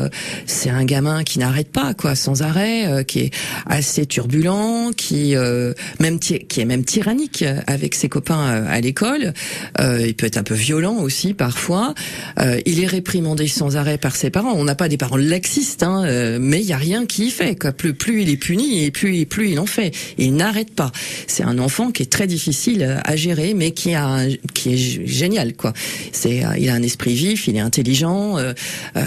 c'est 0.46 0.70
un 0.70 0.86
gamin 0.86 1.24
qui 1.24 1.40
n'arrête 1.40 1.72
pas, 1.72 1.94
quoi, 1.94 2.16
sans 2.16 2.42
arrêt, 2.42 3.05
qui 3.06 3.20
est 3.20 3.32
assez 3.66 4.06
turbulent, 4.06 4.92
qui 4.96 5.36
euh, 5.36 5.74
même 6.00 6.20
qui 6.20 6.62
est 6.62 6.66
même 6.66 6.84
tyrannique 6.84 7.44
avec 7.68 7.96
ses 7.96 8.10
copains 8.10 8.48
euh, 8.48 8.66
à 8.70 8.82
l'école. 8.82 9.34
Euh, 9.80 10.06
il 10.06 10.16
peut 10.16 10.26
être 10.26 10.38
un 10.38 10.44
peu 10.44 10.54
violent 10.54 10.98
aussi 10.98 11.34
parfois. 11.34 11.94
Euh, 12.40 12.60
il 12.66 12.84
est 12.84 12.88
réprimandé 12.88 13.48
sans 13.48 13.78
arrêt 13.78 13.98
par 13.98 14.16
ses 14.16 14.30
parents. 14.30 14.54
On 14.56 14.64
n'a 14.64 14.76
pas 14.76 14.90
des 14.90 14.98
parents 14.98 15.18
laxistes, 15.18 15.84
hein, 15.84 16.04
euh, 16.06 16.38
mais 16.42 16.62
il 16.62 16.68
y 16.68 16.74
a 16.74 16.78
rien 16.78 17.06
qui 17.06 17.28
y 17.28 17.32
fait. 17.32 17.56
Quoi. 17.56 17.72
Plus, 17.72 17.94
plus 17.94 18.24
il 18.24 18.30
est 18.30 18.38
puni 18.38 18.84
et 18.84 18.92
plus, 18.92 19.26
plus 19.26 19.52
il 19.52 19.60
en 19.60 19.66
fait. 19.66 19.92
Il 20.18 20.36
n'arrête 20.36 20.74
pas. 20.74 20.92
C'est 21.28 21.44
un 21.44 21.60
enfant 21.60 21.92
qui 21.92 22.04
est 22.04 22.12
très 22.12 22.28
difficile 22.28 23.00
à 23.04 23.16
gérer, 23.16 23.54
mais 23.54 23.72
qui 23.72 23.94
a 23.94 24.20
qui 24.54 24.74
est 24.74 25.08
génial. 25.08 25.54
Quoi. 25.54 25.74
C'est, 26.12 26.46
euh, 26.46 26.58
il 26.58 26.70
a 26.70 26.74
un 26.74 26.84
esprit 26.84 27.14
vif, 27.14 27.48
il 27.48 27.56
est 27.56 27.60
intelligent, 27.60 28.38
euh, 28.38 28.54
euh, 28.98 29.02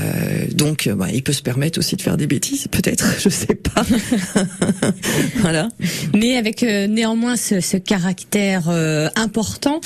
donc 0.52 0.86
euh, 0.86 0.94
bah, 0.94 1.08
il 1.12 1.22
peut 1.22 1.32
se 1.32 1.42
permettre 1.42 1.78
aussi 1.78 1.96
de 1.96 2.02
faire 2.02 2.16
des 2.16 2.26
bêtises, 2.26 2.68
peut-être. 2.68 3.06
Je 3.20 3.28
sais 3.28 3.54
pas. 3.54 3.84
voilà. 5.36 5.68
Mais 6.14 6.36
avec 6.36 6.62
euh, 6.62 6.86
néanmoins 6.86 7.36
ce, 7.36 7.60
ce 7.60 7.76
caractère 7.76 8.68
euh, 8.68 9.08
important, 9.16 9.80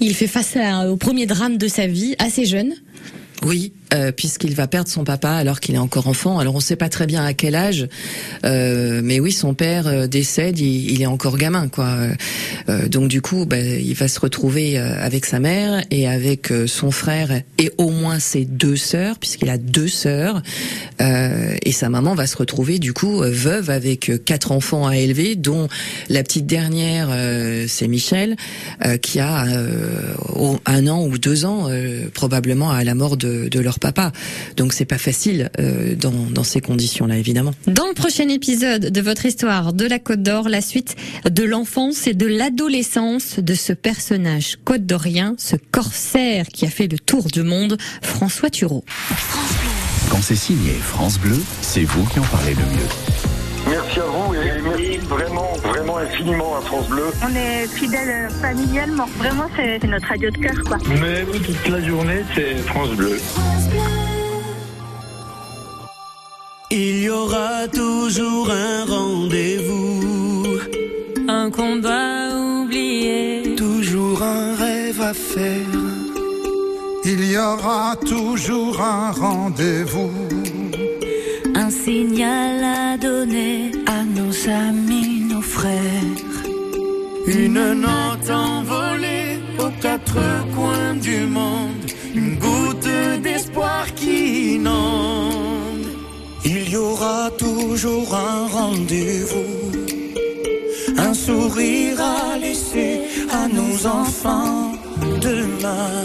il 0.00 0.14
fait 0.14 0.26
face 0.26 0.56
à- 0.56 0.90
au 0.90 0.96
premier 0.96 1.26
drame 1.26 1.56
de 1.56 1.68
sa 1.68 1.86
vie, 1.86 2.14
assez 2.18 2.44
jeune. 2.46 2.74
Oui, 3.44 3.72
euh, 3.94 4.10
puisqu'il 4.10 4.54
va 4.54 4.66
perdre 4.66 4.88
son 4.88 5.04
papa 5.04 5.30
alors 5.30 5.60
qu'il 5.60 5.76
est 5.76 5.78
encore 5.78 6.08
enfant. 6.08 6.38
Alors 6.38 6.54
on 6.54 6.58
ne 6.58 6.62
sait 6.62 6.76
pas 6.76 6.88
très 6.88 7.06
bien 7.06 7.24
à 7.24 7.32
quel 7.32 7.54
âge, 7.54 7.86
euh, 8.44 9.00
mais 9.04 9.20
oui, 9.20 9.30
son 9.30 9.54
père 9.54 9.86
euh, 9.86 10.06
décède, 10.08 10.58
il, 10.58 10.90
il 10.90 11.02
est 11.02 11.06
encore 11.06 11.36
gamin, 11.36 11.68
quoi. 11.68 11.94
Donc 12.88 13.08
du 13.08 13.20
coup, 13.20 13.46
bah, 13.46 13.60
il 13.60 13.94
va 13.94 14.08
se 14.08 14.18
retrouver 14.18 14.78
avec 14.78 15.26
sa 15.26 15.38
mère 15.38 15.84
et 15.90 16.08
avec 16.08 16.52
son 16.66 16.90
frère 16.90 17.42
et 17.58 17.70
au 17.78 17.90
moins 17.90 18.18
ses 18.18 18.44
deux 18.44 18.76
sœurs, 18.76 19.18
puisqu'il 19.18 19.50
a 19.50 19.58
deux 19.58 19.88
sœurs. 19.88 20.42
Et 21.00 21.72
sa 21.72 21.88
maman 21.88 22.14
va 22.14 22.26
se 22.26 22.36
retrouver 22.36 22.78
du 22.78 22.92
coup 22.92 23.20
veuve 23.20 23.70
avec 23.70 24.10
quatre 24.24 24.52
enfants 24.52 24.86
à 24.86 24.96
élever, 24.96 25.36
dont 25.36 25.68
la 26.08 26.22
petite 26.22 26.46
dernière, 26.46 27.08
c'est 27.68 27.88
Michel, 27.88 28.36
qui 29.02 29.20
a 29.20 29.46
un 30.66 30.86
an 30.86 31.04
ou 31.04 31.18
deux 31.18 31.44
ans 31.44 31.68
probablement 32.14 32.70
à 32.70 32.84
la 32.84 32.94
mort 32.94 33.16
de, 33.16 33.48
de 33.48 33.60
leur 33.60 33.78
papa. 33.84 34.12
Donc 34.56 34.72
c'est 34.72 34.86
pas 34.86 34.98
facile 34.98 35.50
euh, 35.60 35.94
dans, 35.94 36.10
dans 36.30 36.44
ces 36.44 36.62
conditions-là, 36.62 37.18
évidemment. 37.18 37.52
Dans 37.66 37.86
le 37.86 37.92
prochain 37.92 38.28
épisode 38.28 38.90
de 38.90 39.00
votre 39.02 39.26
histoire 39.26 39.74
de 39.74 39.84
la 39.84 39.98
Côte 39.98 40.22
d'Or, 40.22 40.48
la 40.48 40.62
suite 40.62 40.96
de 41.30 41.42
l'enfance 41.42 42.06
et 42.06 42.14
de 42.14 42.26
l'adolescence 42.26 43.38
de 43.38 43.54
ce 43.54 43.74
personnage 43.74 44.56
côte 44.64 44.86
d'Orien, 44.86 45.34
ce 45.36 45.56
corsaire 45.70 46.46
qui 46.46 46.64
a 46.64 46.70
fait 46.70 46.88
le 46.90 46.98
tour 46.98 47.26
du 47.26 47.42
monde, 47.42 47.76
François 48.00 48.48
Thureau. 48.48 48.84
Quand 50.10 50.22
c'est 50.22 50.34
signé 50.36 50.72
France 50.72 51.18
Bleu, 51.18 51.38
c'est 51.60 51.84
vous 51.84 52.06
qui 52.06 52.20
en 52.20 52.24
parlez 52.24 52.54
le 52.54 52.62
mieux. 52.62 52.88
Merci 53.68 54.00
à 54.00 54.04
vous 54.04 54.34
et 54.34 54.62
merci 54.62 54.96
vraiment, 54.98 55.08
vraiment 55.08 55.53
infiniment 56.04 56.56
à 56.56 56.60
France 56.60 56.88
Bleu. 56.88 57.04
On 57.22 57.34
est 57.34 57.66
fidèles 57.68 58.28
familialement. 58.40 59.06
Vraiment, 59.18 59.48
c'est 59.56 59.82
notre 59.86 60.08
radio 60.08 60.30
de 60.30 60.38
cœur, 60.38 60.58
quoi. 60.66 60.78
Mais 61.00 61.22
vous, 61.22 61.38
toute 61.38 61.68
la 61.68 61.80
journée, 61.86 62.22
c'est 62.34 62.56
France 62.58 62.90
Bleu. 62.90 63.18
Il 66.70 67.02
y 67.02 67.08
aura 67.10 67.68
toujours 67.68 68.50
un 68.50 68.84
rendez-vous, 68.84 70.58
Un 71.28 71.50
combat 71.50 72.28
oublié. 72.36 73.54
toujours 73.56 74.20
un 74.22 74.54
rêve 74.56 75.00
à 75.00 75.14
faire. 75.14 75.72
Il 77.04 77.30
y 77.30 77.36
aura 77.36 77.94
toujours 78.04 78.80
un 78.80 79.10
rendez-vous. 79.12 80.10
Un 81.54 81.70
signal 81.70 82.64
à 82.64 82.96
donner 82.96 83.70
à 83.86 84.02
nos 84.02 84.34
amis, 84.48 85.03
Une 87.26 87.72
note 87.80 88.30
envolée 88.30 89.38
aux 89.58 89.70
quatre 89.80 90.18
coins 90.54 90.94
du 90.94 91.20
monde, 91.20 91.86
une 92.14 92.36
goutte 92.36 93.22
d'espoir 93.22 93.86
qui 93.94 94.56
inonde. 94.56 95.86
Il 96.44 96.68
y 96.68 96.76
aura 96.76 97.30
toujours 97.38 98.14
un 98.14 98.46
rendez-vous, 98.46 99.72
un 100.98 101.14
sourire 101.14 101.98
à 102.00 102.38
laisser 102.38 103.00
à 103.30 103.48
nos 103.48 103.86
enfants 103.86 104.72
demain. 105.20 106.04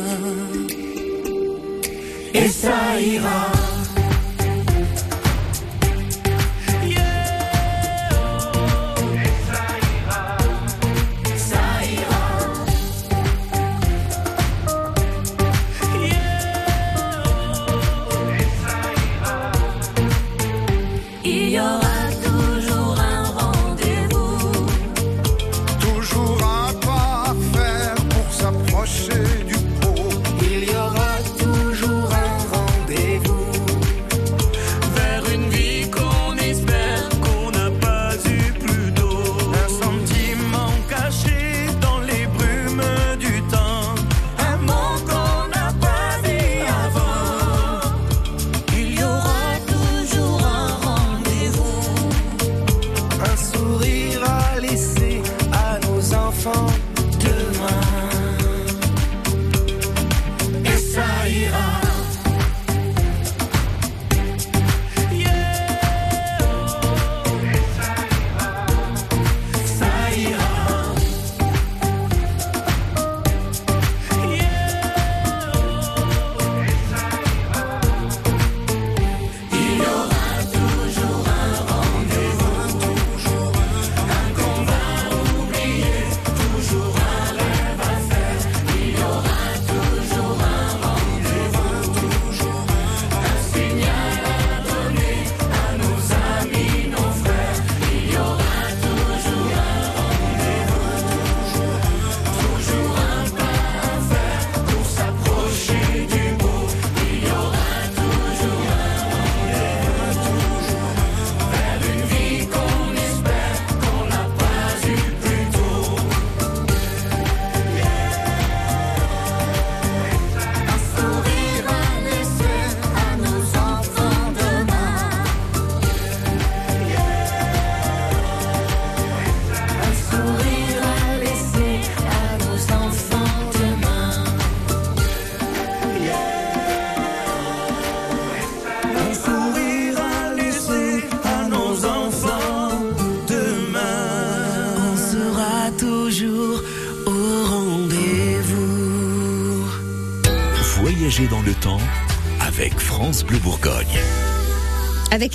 Et 2.34 2.48
ça 2.48 3.00
ira. 3.02 3.69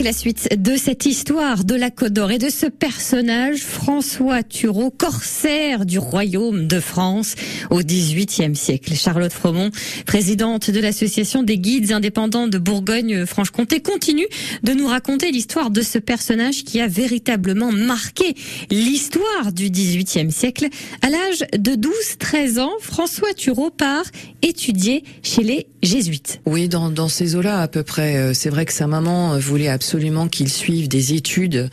La 0.04 0.12
suite 0.12 0.60
de 0.60 0.76
cette 0.76 1.06
histoire 1.06 1.64
de 1.64 1.74
la 1.74 1.90
Côte 1.90 2.12
d'Or 2.12 2.30
et 2.30 2.36
de 2.36 2.50
ce 2.50 2.66
personnage, 2.66 3.60
François 3.60 4.42
Thureau, 4.42 4.90
corsaire 4.90 5.86
du 5.86 5.98
royaume 5.98 6.66
de 6.66 6.78
France 6.78 7.36
au 7.70 7.78
XVIIIe 7.78 8.54
siècle. 8.54 8.92
Charlotte 8.94 9.32
Fromont, 9.32 9.70
présidente 10.04 10.70
de 10.70 10.78
l'association 10.78 11.42
des 11.42 11.56
guides 11.56 11.90
indépendants 11.90 12.48
de 12.48 12.58
Bourgogne-Franche-Comté, 12.58 13.80
continue 13.80 14.26
de 14.62 14.74
nous 14.74 14.86
raconter 14.86 15.30
l'histoire 15.30 15.70
de 15.70 15.80
ce 15.80 15.96
personnage 15.96 16.64
qui 16.64 16.82
a 16.82 16.86
véritablement 16.86 17.72
marqué 17.72 18.34
l'histoire 18.70 19.52
du 19.54 19.70
XVIIIe 19.70 20.30
siècle. 20.30 20.66
À 21.00 21.08
l'âge 21.08 21.46
de 21.56 21.72
12-13 21.72 22.60
ans, 22.60 22.72
François 22.78 23.32
Thureau 23.32 23.70
part 23.70 24.04
étudier 24.42 25.02
chez 25.22 25.44
les 25.44 25.66
jésuites. 25.82 26.42
Oui, 26.44 26.68
dans, 26.68 27.08
ces 27.08 27.36
eaux-là 27.36 27.60
à 27.60 27.68
peu 27.68 27.82
près. 27.82 28.16
Euh, 28.16 28.34
c'est 28.34 28.50
vrai 28.50 28.66
que 28.66 28.72
sa 28.72 28.86
maman 28.86 29.38
voulait 29.38 29.68
absolument 29.68 29.93
qu'il 30.30 30.48
suive 30.48 30.88
des 30.88 31.14
études 31.14 31.70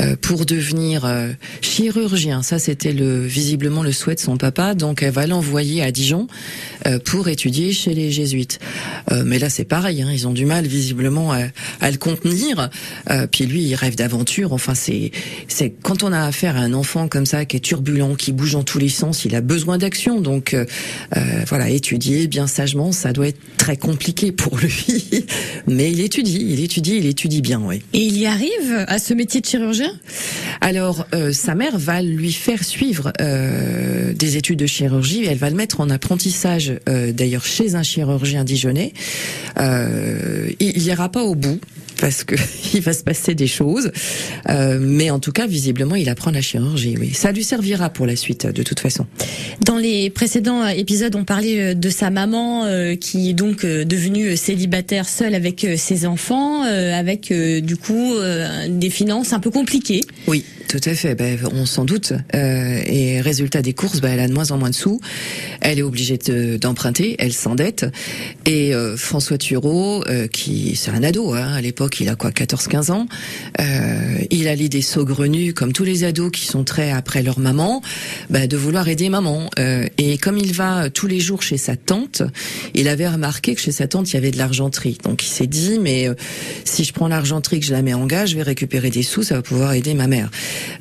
euh, 0.00 0.16
pour 0.20 0.46
devenir 0.46 1.04
euh, 1.04 1.32
chirurgien. 1.60 2.42
Ça, 2.42 2.58
c'était 2.58 2.92
le 2.92 3.24
visiblement 3.24 3.82
le 3.82 3.92
souhait 3.92 4.14
de 4.14 4.20
son 4.20 4.36
papa. 4.36 4.74
Donc, 4.74 5.02
elle 5.02 5.12
va 5.12 5.26
l'envoyer 5.26 5.82
à 5.82 5.90
Dijon 5.90 6.26
euh, 6.86 6.98
pour 6.98 7.28
étudier 7.28 7.72
chez 7.72 7.94
les 7.94 8.10
jésuites. 8.10 8.58
mais 9.24 9.38
là, 9.38 9.50
c'est 9.50 9.64
pareil. 9.64 10.02
Hein, 10.02 10.10
ils 10.12 10.26
ont 10.26 10.32
du 10.32 10.46
mal 10.46 10.66
visiblement 10.66 11.32
à, 11.32 11.90
le 11.90 11.98
contenir. 11.98 12.70
puis 13.30 13.46
lui, 13.46 13.62
il 13.62 13.74
rêve 13.74 13.96
d'aventure. 13.96 14.52
Enfin, 14.52 14.74
c'est 14.74 15.10
c'est 15.48 15.70
quand 15.70 16.02
on 16.02 16.12
a 16.12 16.22
affaire 16.22 16.56
à 16.56 16.60
un 16.60 16.72
enfant 16.72 17.08
comme 17.08 17.26
ça 17.26 17.44
qui 17.44 17.56
est 17.56 17.60
turbulent, 17.60 18.16
qui 18.16 18.32
bouge 18.32 18.52
dans 18.52 18.64
tous 18.64 18.78
les 18.78 18.88
sens, 18.88 19.24
il 19.24 19.34
a 19.34 19.40
besoin 19.40 19.78
d'action. 19.78 20.20
Donc, 20.20 20.56
voilà, 21.48 21.70
étudier 21.70 22.26
bien 22.26 22.46
sagement, 22.46 22.92
ça 22.92 23.12
doit 23.12 23.28
être 23.28 23.40
très 23.56 23.76
compliqué 23.76 24.32
pour 24.32 24.56
lui. 24.58 25.26
mais 25.66 25.90
il 25.90 26.00
étudie, 26.00 26.46
il 26.50 26.62
étudie, 26.62 26.96
il 26.96 27.06
étudie 27.06 27.26
dit 27.28 27.42
bien, 27.58 27.66
oui. 27.66 27.82
Et 27.92 28.00
il 28.00 28.16
y 28.16 28.26
arrive 28.26 28.84
à 28.86 28.98
ce 28.98 29.14
métier 29.14 29.40
de 29.40 29.46
chirurgien? 29.46 29.92
Alors, 30.60 31.06
euh, 31.14 31.32
sa 31.32 31.54
mère 31.54 31.78
va 31.78 32.02
lui 32.02 32.32
faire 32.32 32.64
suivre 32.64 33.12
euh, 33.20 34.12
des 34.14 34.36
études 34.36 34.58
de 34.58 34.66
chirurgie. 34.66 35.24
Elle 35.24 35.38
va 35.38 35.50
le 35.50 35.56
mettre 35.56 35.80
en 35.80 35.90
apprentissage, 35.90 36.72
euh, 36.88 37.12
d'ailleurs, 37.12 37.44
chez 37.44 37.74
un 37.74 37.82
chirurgien 37.82 38.44
dijonnais. 38.44 38.92
il 39.58 40.82
n'ira 40.82 41.08
pas 41.08 41.22
au 41.22 41.34
bout 41.34 41.60
parce 41.98 42.24
que 42.24 42.36
il 42.74 42.80
va 42.80 42.92
se 42.92 43.02
passer 43.02 43.34
des 43.34 43.46
choses. 43.46 43.90
Euh, 44.48 44.78
mais 44.80 45.10
en 45.10 45.18
tout 45.18 45.32
cas, 45.32 45.46
visiblement, 45.46 45.94
il 45.94 46.08
apprend 46.08 46.30
la 46.30 46.40
chirurgie. 46.40 46.96
Oui, 46.98 47.12
ça 47.12 47.32
lui 47.32 47.44
servira 47.44 47.90
pour 47.90 48.06
la 48.06 48.16
suite, 48.16 48.46
de 48.46 48.62
toute 48.62 48.80
façon. 48.80 49.06
Dans 49.64 49.78
les 49.78 50.10
précédents 50.10 50.66
épisodes, 50.66 51.14
on 51.16 51.24
parlait 51.24 51.74
de 51.74 51.90
sa 51.90 52.10
maman 52.10 52.64
euh, 52.64 52.94
qui 52.96 53.30
est 53.30 53.34
donc 53.34 53.64
euh, 53.64 53.84
devenue 53.84 54.36
célibataire 54.36 55.08
seule 55.08 55.34
avec 55.34 55.66
ses 55.76 56.06
enfants, 56.06 56.62
avec 56.62 57.32
du 57.32 57.76
coup 57.76 58.14
des 58.68 58.90
finances 58.90 59.32
un 59.32 59.40
peu 59.40 59.50
compliquées. 59.50 60.02
Oui. 60.26 60.44
Tout 60.68 60.80
à 60.84 60.94
fait, 60.94 61.14
ben, 61.14 61.38
on 61.52 61.64
s'en 61.64 61.84
doute. 61.84 62.12
Euh, 62.34 62.80
et 62.86 63.20
résultat 63.20 63.62
des 63.62 63.72
courses, 63.72 64.00
ben, 64.00 64.12
elle 64.12 64.20
a 64.20 64.28
de 64.28 64.32
moins 64.32 64.50
en 64.50 64.58
moins 64.58 64.70
de 64.70 64.74
sous. 64.74 65.00
Elle 65.60 65.78
est 65.78 65.82
obligée 65.82 66.18
d'emprunter, 66.60 67.14
elle 67.18 67.32
s'endette. 67.32 67.86
Et 68.46 68.74
euh, 68.74 68.96
François 68.96 69.38
Thureau, 69.38 70.04
euh, 70.08 70.26
qui 70.26 70.74
c'est 70.74 70.90
un 70.90 71.02
ado, 71.04 71.34
hein, 71.34 71.52
à 71.54 71.60
l'époque 71.60 72.00
il 72.00 72.08
a 72.08 72.16
quoi, 72.16 72.30
14-15 72.30 72.90
ans, 72.90 73.06
euh, 73.60 74.18
il 74.30 74.48
a 74.48 74.54
l'idée 74.56 74.82
saugrenue, 74.82 75.54
comme 75.54 75.72
tous 75.72 75.84
les 75.84 76.02
ados 76.02 76.32
qui 76.32 76.46
sont 76.46 76.64
très 76.64 76.90
après 76.90 77.22
leur 77.22 77.38
maman, 77.38 77.80
ben, 78.30 78.48
de 78.48 78.56
vouloir 78.56 78.88
aider 78.88 79.08
maman. 79.08 79.48
Euh, 79.58 79.86
et 79.98 80.18
comme 80.18 80.36
il 80.36 80.52
va 80.52 80.90
tous 80.90 81.06
les 81.06 81.20
jours 81.20 81.42
chez 81.42 81.58
sa 81.58 81.76
tante, 81.76 82.22
il 82.74 82.88
avait 82.88 83.08
remarqué 83.08 83.54
que 83.54 83.60
chez 83.60 83.72
sa 83.72 83.86
tante 83.86 84.10
il 84.10 84.14
y 84.14 84.16
avait 84.16 84.32
de 84.32 84.38
l'argenterie. 84.38 84.98
Donc 85.04 85.24
il 85.24 85.28
s'est 85.28 85.46
dit, 85.46 85.78
mais 85.80 86.08
si 86.64 86.82
je 86.82 86.92
prends 86.92 87.08
l'argenterie, 87.08 87.60
que 87.60 87.66
je 87.66 87.72
la 87.72 87.82
mets 87.82 87.94
en 87.94 88.06
gage, 88.06 88.30
je 88.30 88.36
vais 88.36 88.42
récupérer 88.42 88.90
des 88.90 89.04
sous, 89.04 89.22
ça 89.22 89.36
va 89.36 89.42
pouvoir 89.42 89.72
aider 89.72 89.94
ma 89.94 90.08
mère. 90.08 90.30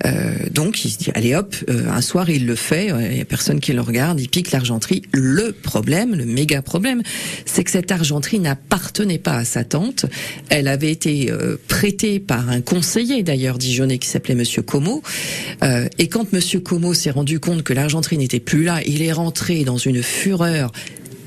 Euh, 0.05 0.49
donc 0.51 0.83
il 0.85 0.91
se 0.91 0.97
dit 0.97 1.11
allez 1.13 1.35
hop, 1.35 1.55
euh, 1.69 1.89
un 1.89 2.01
soir 2.01 2.29
il 2.29 2.45
le 2.45 2.55
fait, 2.55 2.91
euh, 2.91 3.09
il 3.11 3.17
y 3.17 3.21
a 3.21 3.25
personne 3.25 3.59
qui 3.59 3.73
le 3.73 3.81
regarde, 3.81 4.19
il 4.19 4.29
pique 4.29 4.51
l'argenterie. 4.51 5.03
Le 5.11 5.51
problème, 5.51 6.15
le 6.15 6.25
méga 6.25 6.61
problème, 6.61 7.01
c'est 7.45 7.63
que 7.63 7.71
cette 7.71 7.91
argenterie 7.91 8.39
n'appartenait 8.39 9.17
pas 9.17 9.35
à 9.35 9.45
sa 9.45 9.63
tante. 9.63 10.05
Elle 10.49 10.67
avait 10.67 10.91
été 10.91 11.31
prêtée 11.67 12.19
par 12.19 12.49
un 12.49 12.61
conseiller 12.61 13.23
d'ailleurs 13.23 13.57
dijonnais 13.57 13.97
qui 13.97 14.07
s'appelait 14.07 14.35
Monsieur 14.35 14.61
Como. 14.61 15.01
et 15.97 16.07
quand 16.07 16.33
Monsieur 16.33 16.59
Como 16.59 16.93
s'est 16.93 17.11
rendu 17.11 17.39
compte 17.39 17.63
que 17.63 17.73
l'argenterie 17.73 18.17
n'était 18.17 18.39
plus 18.39 18.63
là, 18.63 18.81
il 18.85 19.01
est 19.01 19.11
rentré 19.11 19.63
dans 19.63 19.77
une 19.77 20.03
fureur 20.03 20.71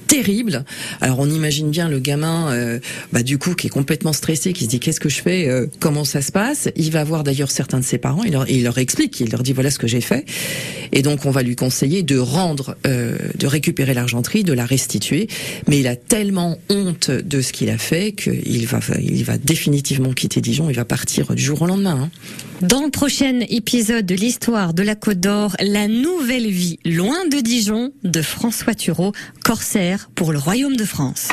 terrible. 0.08 0.64
Alors 1.00 1.20
on 1.20 1.30
imagine 1.30 1.70
bien 1.70 1.88
le 1.88 2.00
gamin, 2.00 2.50
euh, 2.50 2.80
bah, 3.12 3.22
du 3.22 3.38
coup, 3.38 3.54
qui 3.54 3.68
est 3.68 3.70
complètement 3.70 4.12
stressé, 4.12 4.52
qui 4.52 4.64
se 4.64 4.68
dit 4.68 4.80
qu'est-ce 4.80 4.98
que 4.98 5.08
je 5.08 5.22
fais, 5.22 5.48
euh, 5.48 5.66
comment 5.78 6.04
ça 6.04 6.22
se 6.22 6.32
passe? 6.32 6.68
Il 6.74 6.90
va 6.90 7.04
voir 7.04 7.22
d'ailleurs 7.22 7.50
certains 7.50 7.78
de 7.78 7.84
ses 7.84 7.98
parents, 7.98 8.24
il 8.24 8.32
leur, 8.32 8.50
il 8.50 8.64
leur 8.64 8.78
explique, 8.78 9.20
il 9.20 9.30
leur 9.30 9.42
dit 9.42 9.52
voilà 9.52 9.70
ce 9.70 9.78
que 9.78 9.86
j'ai 9.86 10.00
fait. 10.00 10.24
Et 10.90 11.02
donc 11.02 11.26
on 11.26 11.30
va 11.30 11.42
lui 11.42 11.54
conseiller 11.54 12.02
de 12.02 12.18
rendre, 12.18 12.76
euh, 12.86 13.16
de 13.36 13.46
récupérer 13.46 13.94
l'argenterie, 13.94 14.42
de 14.42 14.54
la 14.54 14.66
restituer. 14.66 15.28
Mais 15.68 15.78
il 15.78 15.86
a 15.86 15.94
tellement 15.94 16.58
honte 16.70 17.10
de 17.10 17.40
ce 17.40 17.52
qu'il 17.52 17.70
a 17.70 17.78
fait 17.78 18.12
qu'il 18.12 18.66
va, 18.66 18.80
il 19.00 19.24
va 19.24 19.38
définitivement 19.38 20.12
quitter 20.12 20.40
Dijon. 20.40 20.70
Il 20.70 20.76
va 20.76 20.86
partir 20.86 21.34
du 21.34 21.42
jour 21.42 21.62
au 21.62 21.66
lendemain. 21.66 22.00
Hein. 22.04 22.10
Dans 22.62 22.82
le 22.82 22.90
prochain 22.90 23.38
épisode 23.48 24.04
de 24.04 24.16
l'histoire 24.16 24.74
de 24.74 24.82
la 24.82 24.96
Côte 24.96 25.20
d'Or, 25.20 25.54
la 25.60 25.86
nouvelle 25.86 26.48
vie 26.48 26.80
loin 26.84 27.24
de 27.30 27.38
Dijon 27.38 27.92
de 28.02 28.20
François 28.20 28.74
Thureau, 28.74 29.12
corsaire 29.44 30.10
pour 30.16 30.32
le 30.32 30.40
Royaume 30.40 30.74
de 30.74 30.84
France. 30.84 31.28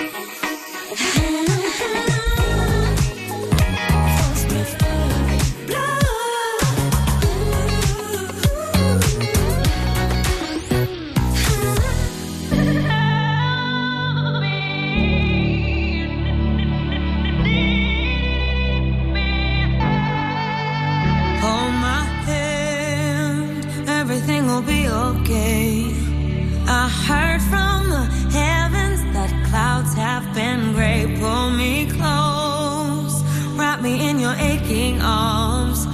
I 26.68 26.88
heard 27.08 27.42
from 27.42 27.90
the 27.90 28.06
heavens 28.32 29.02
that 29.14 29.32
clouds 29.50 29.94
have 29.96 30.34
been 30.36 30.74
gray. 30.74 31.18
Pull 31.20 31.50
me 31.52 31.90
close, 31.90 33.24
wrap 33.58 33.82
me 33.82 34.08
in 34.08 34.20
your 34.20 34.36
aching 34.36 35.02
arms. 35.02 35.88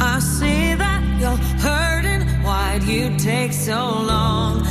I 0.00 0.18
see 0.18 0.74
that 0.74 1.02
you're 1.18 1.36
hurting. 1.60 2.28
Why'd 2.44 2.82
you 2.82 3.16
take 3.16 3.52
so 3.52 3.72
long? 3.72 4.63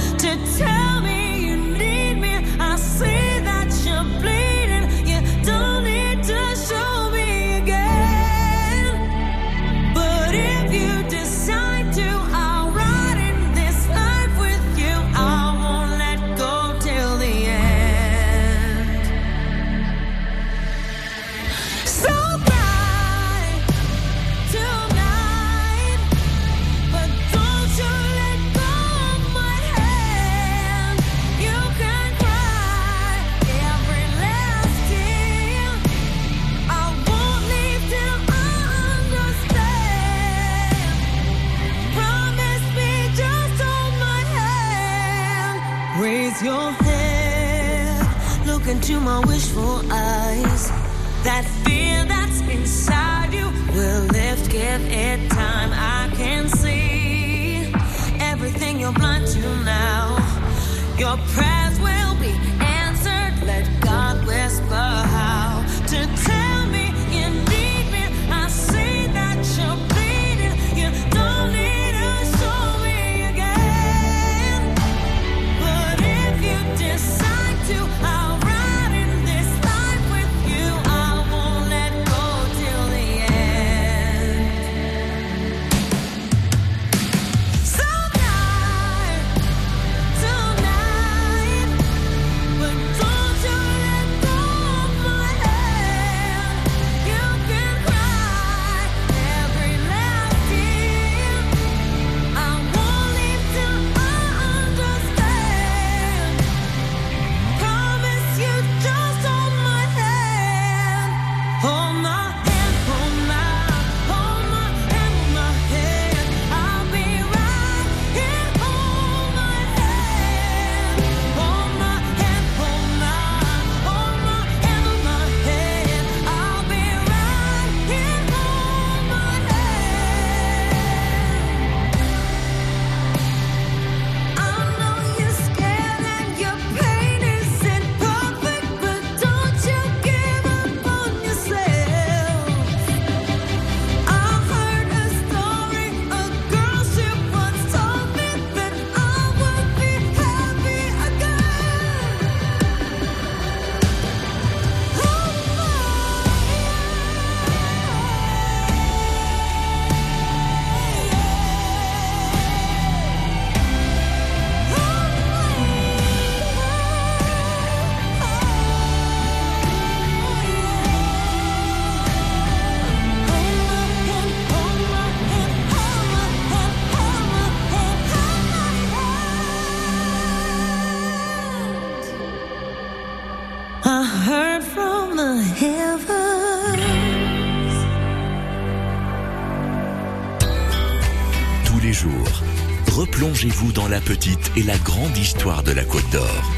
Replongez-vous 193.44 193.74
dans 193.74 193.88
la 193.90 194.00
petite 194.00 194.52
et 194.56 194.64
la 194.64 194.78
grande 194.78 195.18
histoire 195.18 195.64
de 195.64 195.72
la 195.72 195.84
Côte 195.84 196.10
d'Or. 196.12 196.52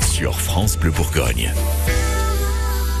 Sur 0.00 0.40
France 0.40 0.78
Bleu 0.78 0.90
Bourgogne. 0.90 1.52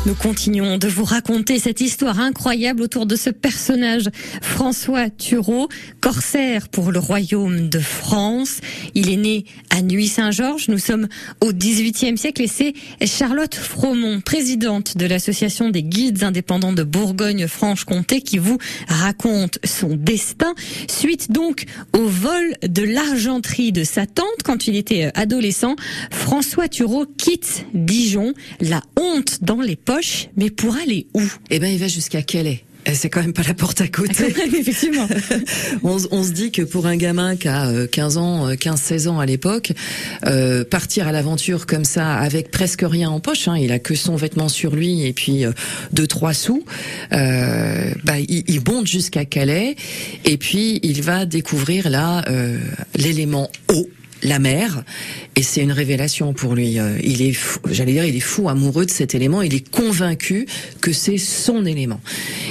Nous 0.06 0.14
continuons 0.14 0.76
de 0.76 0.86
vous 0.86 1.04
raconter 1.04 1.58
cette 1.58 1.80
histoire 1.80 2.20
incroyable 2.20 2.82
autour 2.82 3.06
de 3.06 3.16
ce 3.16 3.30
personnage, 3.30 4.10
François 4.42 5.08
Thureau, 5.08 5.70
corsaire 6.02 6.68
pour 6.68 6.92
le 6.92 6.98
royaume 6.98 7.70
de 7.70 7.78
France. 7.78 8.60
Il 8.94 9.08
est 9.08 9.16
né 9.16 9.46
à 9.70 9.80
Nuit-Saint-Georges. 9.80 10.68
Nous 10.68 10.78
sommes 10.78 11.08
au 11.40 11.54
XVIIIe 11.54 12.18
siècle 12.18 12.42
et 12.42 12.48
c'est 12.48 12.74
Charlotte 13.06 13.54
Fromont, 13.54 14.20
présidente 14.20 14.98
de 14.98 15.06
l'association 15.06 15.70
des 15.70 15.82
guides 15.82 16.22
indépendants 16.22 16.74
de 16.74 16.82
Bourgogne-Franche-Comté 16.82 18.20
qui 18.20 18.36
vous 18.36 18.58
raconte 18.88 19.58
son 19.64 19.96
destin. 19.96 20.54
Suite 20.86 21.32
donc 21.32 21.64
au 21.94 22.04
vol 22.04 22.56
de 22.62 22.82
l'argenterie 22.82 23.72
de 23.72 23.84
sa 23.84 24.04
tante 24.04 24.42
quand 24.44 24.66
il 24.66 24.76
était 24.76 25.10
adolescent, 25.14 25.76
François 26.10 26.68
Thureau 26.68 27.06
quitte 27.06 27.64
Dijon, 27.72 28.34
la 28.60 28.82
honte 29.00 29.38
dans 29.40 29.62
les 29.62 29.76
mais 30.36 30.50
pour 30.50 30.76
aller 30.76 31.06
où 31.14 31.22
Eh 31.50 31.58
ben, 31.58 31.72
il 31.72 31.78
va 31.78 31.88
jusqu'à 31.88 32.22
Calais. 32.22 32.64
C'est 32.92 33.08
quand 33.08 33.22
même 33.22 33.32
pas 33.32 33.42
la 33.42 33.54
porte 33.54 33.80
à 33.80 33.88
côté. 33.88 34.26
Effectivement. 34.58 35.08
on, 35.82 35.96
on, 36.10 36.22
se 36.22 36.32
dit 36.32 36.50
que 36.50 36.62
pour 36.62 36.86
un 36.86 36.96
gamin 36.96 37.34
qui 37.36 37.48
a 37.48 37.86
15 37.86 38.16
ans, 38.18 38.50
15-16 38.50 39.08
ans 39.08 39.20
à 39.20 39.26
l'époque, 39.26 39.72
euh, 40.26 40.64
partir 40.64 41.08
à 41.08 41.12
l'aventure 41.12 41.64
comme 41.66 41.84
ça 41.84 42.14
avec 42.14 42.50
presque 42.50 42.84
rien 42.84 43.08
en 43.08 43.20
poche, 43.20 43.48
hein, 43.48 43.56
il 43.56 43.72
a 43.72 43.78
que 43.78 43.94
son 43.94 44.16
vêtement 44.16 44.48
sur 44.48 44.76
lui 44.76 45.06
et 45.06 45.14
puis 45.14 45.46
euh, 45.46 45.52
deux 45.92 46.06
trois 46.06 46.34
sous, 46.34 46.64
euh, 47.12 47.90
bah, 48.04 48.18
il, 48.18 48.44
il 48.48 48.60
monte 48.68 48.86
jusqu'à 48.86 49.24
Calais 49.24 49.76
et 50.26 50.36
puis 50.36 50.78
il 50.82 51.02
va 51.02 51.24
découvrir 51.24 51.88
là 51.88 52.22
l'élément 52.96 53.50
eau 53.72 53.88
la 54.24 54.38
mer, 54.38 54.82
et 55.36 55.42
c'est 55.42 55.60
une 55.60 55.72
révélation 55.72 56.32
pour 56.32 56.54
lui. 56.54 56.78
Euh, 56.78 56.98
il 57.02 57.22
est, 57.22 57.36
j'allais 57.70 57.92
dire, 57.92 58.04
il 58.04 58.16
est 58.16 58.20
fou 58.20 58.48
amoureux 58.48 58.86
de 58.86 58.90
cet 58.90 59.14
élément. 59.14 59.42
Il 59.42 59.54
est 59.54 59.68
convaincu 59.68 60.46
que 60.80 60.92
c'est 60.92 61.18
son 61.18 61.66
élément, 61.66 62.00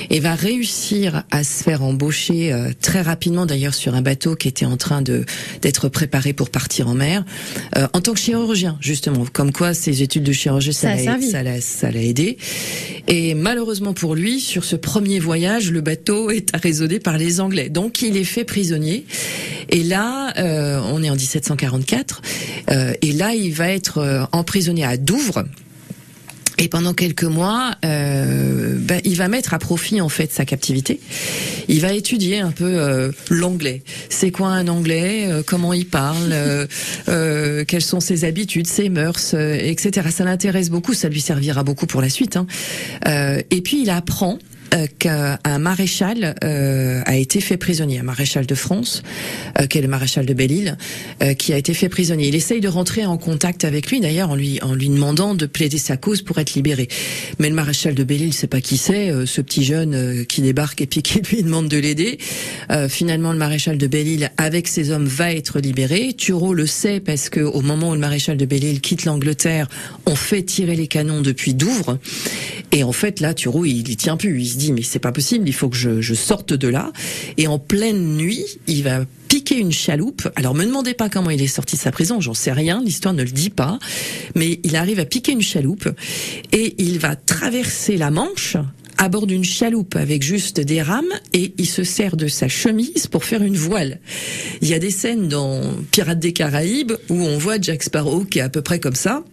et 0.10 0.20
va 0.20 0.36
réussir 0.36 1.24
à 1.32 1.44
se 1.44 1.64
faire 1.64 1.84
embaucher 1.84 2.54
euh, 2.54 2.70
très 2.80 3.02
rapidement, 3.02 3.46
d'ailleurs, 3.46 3.74
sur 3.74 3.96
un 3.96 4.02
bateau 4.02 4.36
qui 4.36 4.48
était 4.48 4.66
en 4.66 4.78
train 4.78 5.02
de 5.02 5.26
d'être 5.62 5.90
préparé 5.90 6.34
pour 6.34 6.50
partir 6.50 6.88
en 6.88 6.94
mer, 6.94 7.26
euh, 7.78 7.88
en 7.94 8.02
tant 8.02 8.14
que 8.14 8.20
chirurgien, 8.20 8.78
justement. 8.80 9.26
Comme 9.32 9.52
quoi, 9.52 9.74
ses 9.74 10.04
études 10.04 10.24
de 10.24 10.32
chirurgie, 10.32 10.74
ça, 10.74 10.96
ça 10.98 11.92
l'a 11.92 12.02
aidé. 12.02 12.38
Et 13.08 13.34
malheureusement 13.34 13.94
pour 13.94 14.16
lui, 14.16 14.40
sur 14.40 14.64
ce 14.64 14.76
premier 14.76 15.20
voyage, 15.20 15.72
le 15.72 15.82
bateau 15.82 16.30
est 16.30 16.54
arraisonné 16.54 17.00
par 17.00 17.18
les 17.18 17.40
Anglais, 17.40 17.70
donc 17.70 18.02
il 18.02 18.18
est 18.18 18.24
fait 18.24 18.44
prisonnier. 18.44 19.06
Et 19.70 19.84
là, 19.84 20.34
euh, 20.38 20.80
on 20.92 21.02
est 21.02 21.10
en 21.10 21.16
1740 21.16 21.63
euh, 22.70 22.94
et 23.02 23.12
là, 23.12 23.34
il 23.34 23.54
va 23.54 23.70
être 23.70 24.00
euh, 24.00 24.26
emprisonné 24.32 24.84
à 24.84 24.98
Douvres. 24.98 25.44
Et 26.60 26.68
pendant 26.68 26.94
quelques 26.94 27.24
mois, 27.24 27.76
euh, 27.84 28.78
ben, 28.78 29.02
il 29.04 29.18
va 29.18 29.28
mettre 29.28 29.56
à 29.56 29.60
profit 29.60 30.02
en 30.02 30.08
fait 30.08 30.32
sa 30.32 30.46
captivité. 30.46 31.00
Il 31.68 31.82
va 31.82 31.94
étudier 31.94 32.40
un 32.40 32.52
peu 32.52 33.12
l'anglais. 33.32 33.82
C'est 34.10 34.30
quoi 34.30 34.50
un 34.50 34.68
anglais 34.68 35.28
Comment 35.48 35.74
il 35.74 35.88
parle 35.88 36.34
Quelles 37.08 37.82
sont 37.82 38.00
ses 38.00 38.24
habitudes, 38.24 38.68
ses 38.68 38.90
mœurs, 38.90 39.34
etc. 39.34 40.08
Ça 40.12 40.26
l'intéresse 40.26 40.70
beaucoup. 40.70 40.94
Ça 40.94 41.10
lui 41.10 41.22
servira 41.22 41.64
beaucoup 41.64 41.88
pour 41.88 42.02
la 42.02 42.10
suite. 42.10 42.38
Hein. 42.38 42.46
Et 43.50 43.62
puis 43.62 43.82
il 43.82 43.90
apprend 43.90 44.38
qu'un 45.00 45.38
maréchal 45.60 46.36
euh, 46.44 47.02
a 47.06 47.16
été 47.16 47.42
fait 47.42 47.58
prisonnier, 47.58 48.00
un 48.00 48.04
maréchal 48.04 48.46
de 48.46 48.56
France, 48.56 49.04
euh, 49.60 49.68
qui 49.68 49.78
est 49.78 49.82
le 49.82 49.88
maréchal 49.88 50.26
de 50.26 50.34
Belle-Île, 50.34 50.78
qui 51.38 51.54
a 51.54 51.58
été 51.58 51.74
fait 51.74 51.90
prisonnier. 51.90 52.28
Il 52.28 52.36
essaye 52.36 52.60
de 52.60 52.68
rentrer 52.68 53.06
en 53.06 53.18
contact 53.18 53.66
avec 53.66 53.90
lui, 53.90 54.00
d'ailleurs, 54.00 54.30
en 54.30 54.36
lui 54.36 54.60
en 54.62 54.74
lui 54.74 54.90
demandant 54.90 55.36
de 55.36 55.46
plaider 55.46 55.78
sa 55.78 55.98
cause 55.98 56.22
pour 56.22 56.38
être 56.40 56.54
libéré. 56.54 56.88
Mais 57.40 57.50
le 57.50 57.56
maréchal 57.56 57.96
de 57.96 58.04
Belle-Île, 58.04 58.34
sait 58.34 58.48
pas 58.48 58.62
qui 58.62 58.78
c'est, 58.78 59.12
ce 59.26 59.42
petit 59.42 59.64
jeune 59.64 60.26
qui 60.26 60.42
débarque 60.42 60.82
et 60.82 60.86
puis 60.86 61.02
qui 61.02 61.22
lui 61.22 61.44
demande 61.44 61.68
de 61.68 61.78
l'aider. 61.78 62.18
finalement, 62.90 63.32
le 63.32 63.38
maréchal 63.38 63.78
de 63.78 63.88
Belle-Île, 63.88 64.32
avec 64.38 64.68
ses 64.68 64.92
hommes, 64.92 65.06
va 65.06 65.34
être 65.34 65.60
libéré. 65.60 66.14
Thureau 66.14 66.54
le 66.54 66.66
sait 66.66 67.00
parce 67.00 67.30
que 67.30 67.40
au 67.40 67.62
moment 67.62 67.92
où 67.92 67.94
le 67.94 68.00
maréchal 68.00 68.38
de 68.38 68.46
Belle-Île 68.46 68.82
quitte 68.82 69.06
l'Angleterre, 69.06 69.68
on 70.06 70.16
fait 70.16 70.44
tirer 70.44 70.76
les 70.76 70.88
canons 70.88 71.22
depuis 71.22 71.54
Douvres. 71.54 72.00
Et 72.72 72.84
en 72.84 72.92
fait, 72.92 73.20
là, 73.20 73.34
Thureau, 73.34 73.66
il 73.66 73.88
y 73.90 73.96
tient 73.96 74.18
plus. 74.18 74.42
Il 74.42 74.48
se 74.48 74.58
dit 74.58 74.63
mais 74.72 74.84
c'est 74.84 75.00
pas 75.00 75.12
possible, 75.12 75.48
il 75.48 75.54
faut 75.54 75.70
que 75.70 75.78
je, 75.78 76.02
je 76.02 76.14
sorte 76.14 76.54
de 76.54 76.68
là. 76.68 76.92
Et 77.38 77.48
en 77.48 77.60
pleine 77.60 78.16
nuit, 78.16 78.46
il 78.68 78.84
va 78.84 79.06
piquer 79.28 79.58
une 79.58 79.72
chaloupe. 79.72 80.30
Alors 80.36 80.54
me 80.54 80.64
demandez 80.64 80.94
pas 80.94 81.10
comment 81.10 81.32
il 81.32 81.42
est 81.42 81.48
sorti 81.48 81.76
de 81.76 81.82
sa 81.82 81.92
prison, 81.92 82.22
j'en 82.22 82.36
sais 82.36 82.52
rien, 82.52 82.82
l'histoire 82.84 83.14
ne 83.14 83.24
le 83.24 83.32
dit 83.32 83.50
pas, 83.50 83.80
mais 84.36 84.60
il 84.64 84.76
arrive 84.76 85.00
à 85.00 85.06
piquer 85.06 85.32
une 85.32 85.42
chaloupe 85.42 85.90
et 86.52 86.76
il 86.78 87.00
va 87.00 87.16
traverser 87.16 87.98
la 87.98 88.12
Manche 88.12 88.58
à 88.98 89.10
bord 89.10 89.28
d'une 89.28 89.44
chaloupe 89.44 89.96
avec 89.96 90.22
juste 90.22 90.60
des 90.60 90.82
rames 90.82 91.12
et 91.34 91.54
il 91.58 91.68
se 91.68 91.84
sert 91.84 92.16
de 92.16 92.28
sa 92.28 92.48
chemise 92.48 93.08
pour 93.08 93.26
faire 93.26 93.42
une 93.42 93.58
voile. 93.58 94.00
Il 94.62 94.68
y 94.68 94.74
a 94.74 94.80
des 94.80 94.92
scènes 94.92 95.28
dans 95.28 95.62
Pirates 95.92 96.20
des 96.20 96.34
Caraïbes 96.34 96.94
où 97.10 97.16
on 97.16 97.38
voit 97.38 97.60
Jack 97.60 97.84
Sparrow 97.84 98.24
qui 98.26 98.40
est 98.40 98.44
à 98.44 98.50
peu 98.50 98.62
près 98.62 98.80
comme 98.80 98.96
ça 98.96 99.24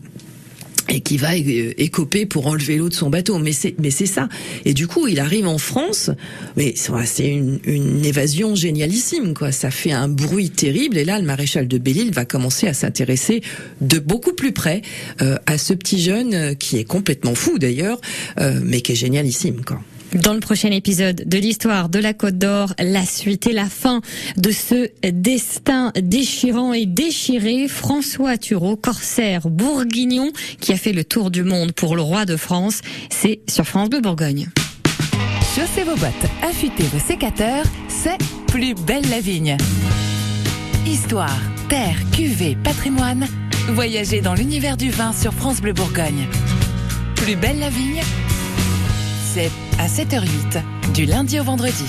et 0.88 1.00
qui 1.00 1.16
va 1.16 1.36
écoper 1.36 2.26
pour 2.26 2.46
enlever 2.46 2.76
l'eau 2.76 2.88
de 2.88 2.94
son 2.94 3.10
bateau. 3.10 3.38
Mais 3.38 3.52
c'est 3.52 3.74
mais 3.78 3.90
c'est 3.90 4.06
ça. 4.06 4.28
Et 4.64 4.74
du 4.74 4.86
coup, 4.86 5.06
il 5.06 5.20
arrive 5.20 5.46
en 5.46 5.58
France, 5.58 6.10
mais 6.56 6.74
c'est 6.76 7.28
une, 7.28 7.60
une 7.64 8.04
évasion 8.04 8.54
génialissime 8.54 9.34
quoi. 9.34 9.52
Ça 9.52 9.70
fait 9.70 9.92
un 9.92 10.08
bruit 10.08 10.50
terrible. 10.50 10.98
Et 10.98 11.04
là, 11.04 11.18
le 11.18 11.26
maréchal 11.26 11.68
de 11.68 11.78
Belle-Île 11.78 12.12
va 12.12 12.24
commencer 12.24 12.66
à 12.66 12.74
s'intéresser 12.74 13.42
de 13.80 13.98
beaucoup 13.98 14.32
plus 14.32 14.52
près 14.52 14.82
euh, 15.22 15.36
à 15.46 15.58
ce 15.58 15.74
petit 15.74 16.00
jeune 16.00 16.34
euh, 16.34 16.54
qui 16.54 16.78
est 16.78 16.84
complètement 16.84 17.34
fou 17.34 17.58
d'ailleurs, 17.58 18.00
euh, 18.40 18.60
mais 18.62 18.80
qui 18.80 18.92
est 18.92 18.96
génialissime 18.96 19.64
quoi. 19.64 19.80
Dans 20.14 20.34
le 20.34 20.40
prochain 20.40 20.70
épisode 20.72 21.22
de 21.24 21.38
l'histoire 21.38 21.88
de 21.88 22.00
la 22.00 22.14
Côte 22.14 22.36
d'Or, 22.36 22.74
la 22.80 23.04
suite 23.06 23.46
et 23.46 23.52
la 23.52 23.66
fin 23.66 24.00
de 24.36 24.50
ce 24.50 24.88
destin 25.08 25.92
déchirant 26.02 26.72
et 26.72 26.84
déchiré, 26.84 27.68
François 27.68 28.36
Thureau, 28.36 28.74
corsaire 28.74 29.48
bourguignon, 29.48 30.32
qui 30.60 30.72
a 30.72 30.76
fait 30.76 30.92
le 30.92 31.04
tour 31.04 31.30
du 31.30 31.44
monde 31.44 31.70
pour 31.72 31.94
le 31.94 32.02
roi 32.02 32.24
de 32.24 32.36
France, 32.36 32.80
c'est 33.08 33.40
sur 33.48 33.64
France 33.64 33.88
Bleu 33.88 34.00
Bourgogne. 34.00 34.48
Chaussez 35.54 35.84
vos 35.84 35.96
bottes, 35.96 36.30
affûtez 36.42 36.84
vos 36.84 36.98
sécateurs, 36.98 37.64
c'est 37.88 38.18
Plus 38.48 38.74
belle 38.74 39.08
la 39.10 39.20
vigne. 39.20 39.56
Histoire, 40.86 41.40
terre, 41.68 41.96
cuvée, 42.10 42.56
patrimoine, 42.64 43.28
voyagez 43.68 44.22
dans 44.22 44.34
l'univers 44.34 44.76
du 44.76 44.90
vin 44.90 45.12
sur 45.12 45.32
France 45.32 45.60
Bleu 45.60 45.72
Bourgogne. 45.72 46.26
Plus 47.14 47.36
belle 47.36 47.60
la 47.60 47.70
vigne, 47.70 48.02
à 49.78 49.86
7h08, 49.86 50.92
du 50.92 51.04
lundi 51.04 51.38
au 51.38 51.44
vendredi. 51.44 51.84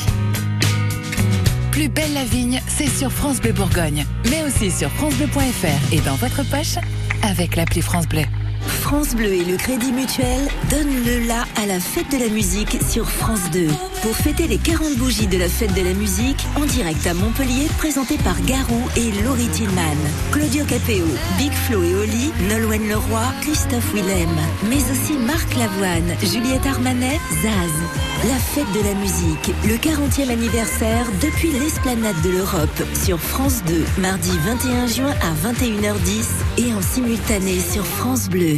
Plus 1.72 1.90
belle 1.90 2.14
la 2.14 2.24
vigne, 2.24 2.62
c'est 2.68 2.88
sur 2.88 3.12
France 3.12 3.42
Bleu 3.42 3.52
Bourgogne, 3.52 4.06
mais 4.30 4.44
aussi 4.44 4.70
sur 4.70 4.92
francebleu.fr 4.92 5.94
et 5.94 6.02
dans 6.02 6.16
votre 6.16 6.44
poche 6.50 6.76
avec 7.24 7.56
l'appli 7.56 7.82
France 7.82 8.08
Bleu. 8.08 8.26
France 8.68 9.16
Bleu 9.16 9.34
et 9.34 9.44
le 9.44 9.58
Crédit 9.58 9.92
Mutuel 9.92 10.48
donnent 10.70 11.04
le 11.06 11.28
la 11.28 11.46
à 11.62 11.66
la 11.66 11.80
fête 11.80 12.12
de 12.12 12.18
la 12.18 12.30
musique 12.30 12.78
sur 12.90 13.10
France 13.10 13.50
2. 13.52 13.68
Pour 14.02 14.16
fêter 14.16 14.48
les 14.48 14.58
40 14.58 14.98
bougies 14.98 15.28
de 15.28 15.38
la 15.38 15.48
fête 15.48 15.74
de 15.74 15.82
la 15.82 15.94
musique, 15.94 16.46
en 16.56 16.66
direct 16.66 17.06
à 17.08 17.14
Montpellier, 17.14 17.68
présenté 17.78 18.18
par 18.18 18.40
Garou 18.42 18.82
et 18.96 19.12
Laurie 19.24 19.48
Tillman. 19.48 19.96
Claudio 20.32 20.66
Capéo, 20.66 21.06
Big 21.38 21.52
Flo 21.52 21.84
et 21.84 21.96
Oli, 21.96 22.32
Nolwenn 22.50 22.88
Leroy, 22.88 23.24
Christophe 23.42 23.94
Willem, 23.94 24.30
mais 24.70 24.78
aussi 24.92 25.14
Marc 25.26 25.56
Lavoine, 25.56 26.16
Juliette 26.22 26.66
Armanet, 26.66 27.20
Zaz. 27.42 28.28
La 28.28 28.36
fête 28.36 28.72
de 28.74 28.88
la 28.88 28.94
musique, 28.96 29.52
le 29.66 29.76
40e 29.78 30.30
anniversaire 30.30 31.08
depuis 31.22 31.52
l'esplanade 31.52 32.22
de 32.24 32.30
l'Europe 32.30 32.84
sur 33.04 33.20
France 33.20 33.64
2, 33.68 33.84
mardi 34.00 34.30
21 34.46 34.88
juin 34.88 35.16
à 35.22 35.52
21h10 35.52 36.28
et 36.60 36.74
en 36.74 36.82
simultané 36.82 37.60
sur 37.60 37.86
France 37.86 38.30
Bleu. 38.30 38.51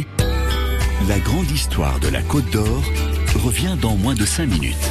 La 1.06 1.18
grande 1.18 1.50
histoire 1.50 2.00
de 2.00 2.08
la 2.08 2.22
Côte 2.22 2.48
d'Or 2.50 2.82
revient 3.44 3.76
dans 3.78 3.94
moins 3.96 4.14
de 4.14 4.24
5 4.24 4.46
minutes. 4.46 4.90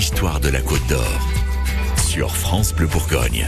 La 0.00 0.06
grande 0.06 0.12
histoire 0.14 0.40
de 0.40 0.48
la 0.48 0.60
Côte 0.62 0.86
d'Or. 0.88 1.20
Sur 2.08 2.34
France 2.34 2.72
Bleu 2.72 2.86
Bourgogne. 2.86 3.46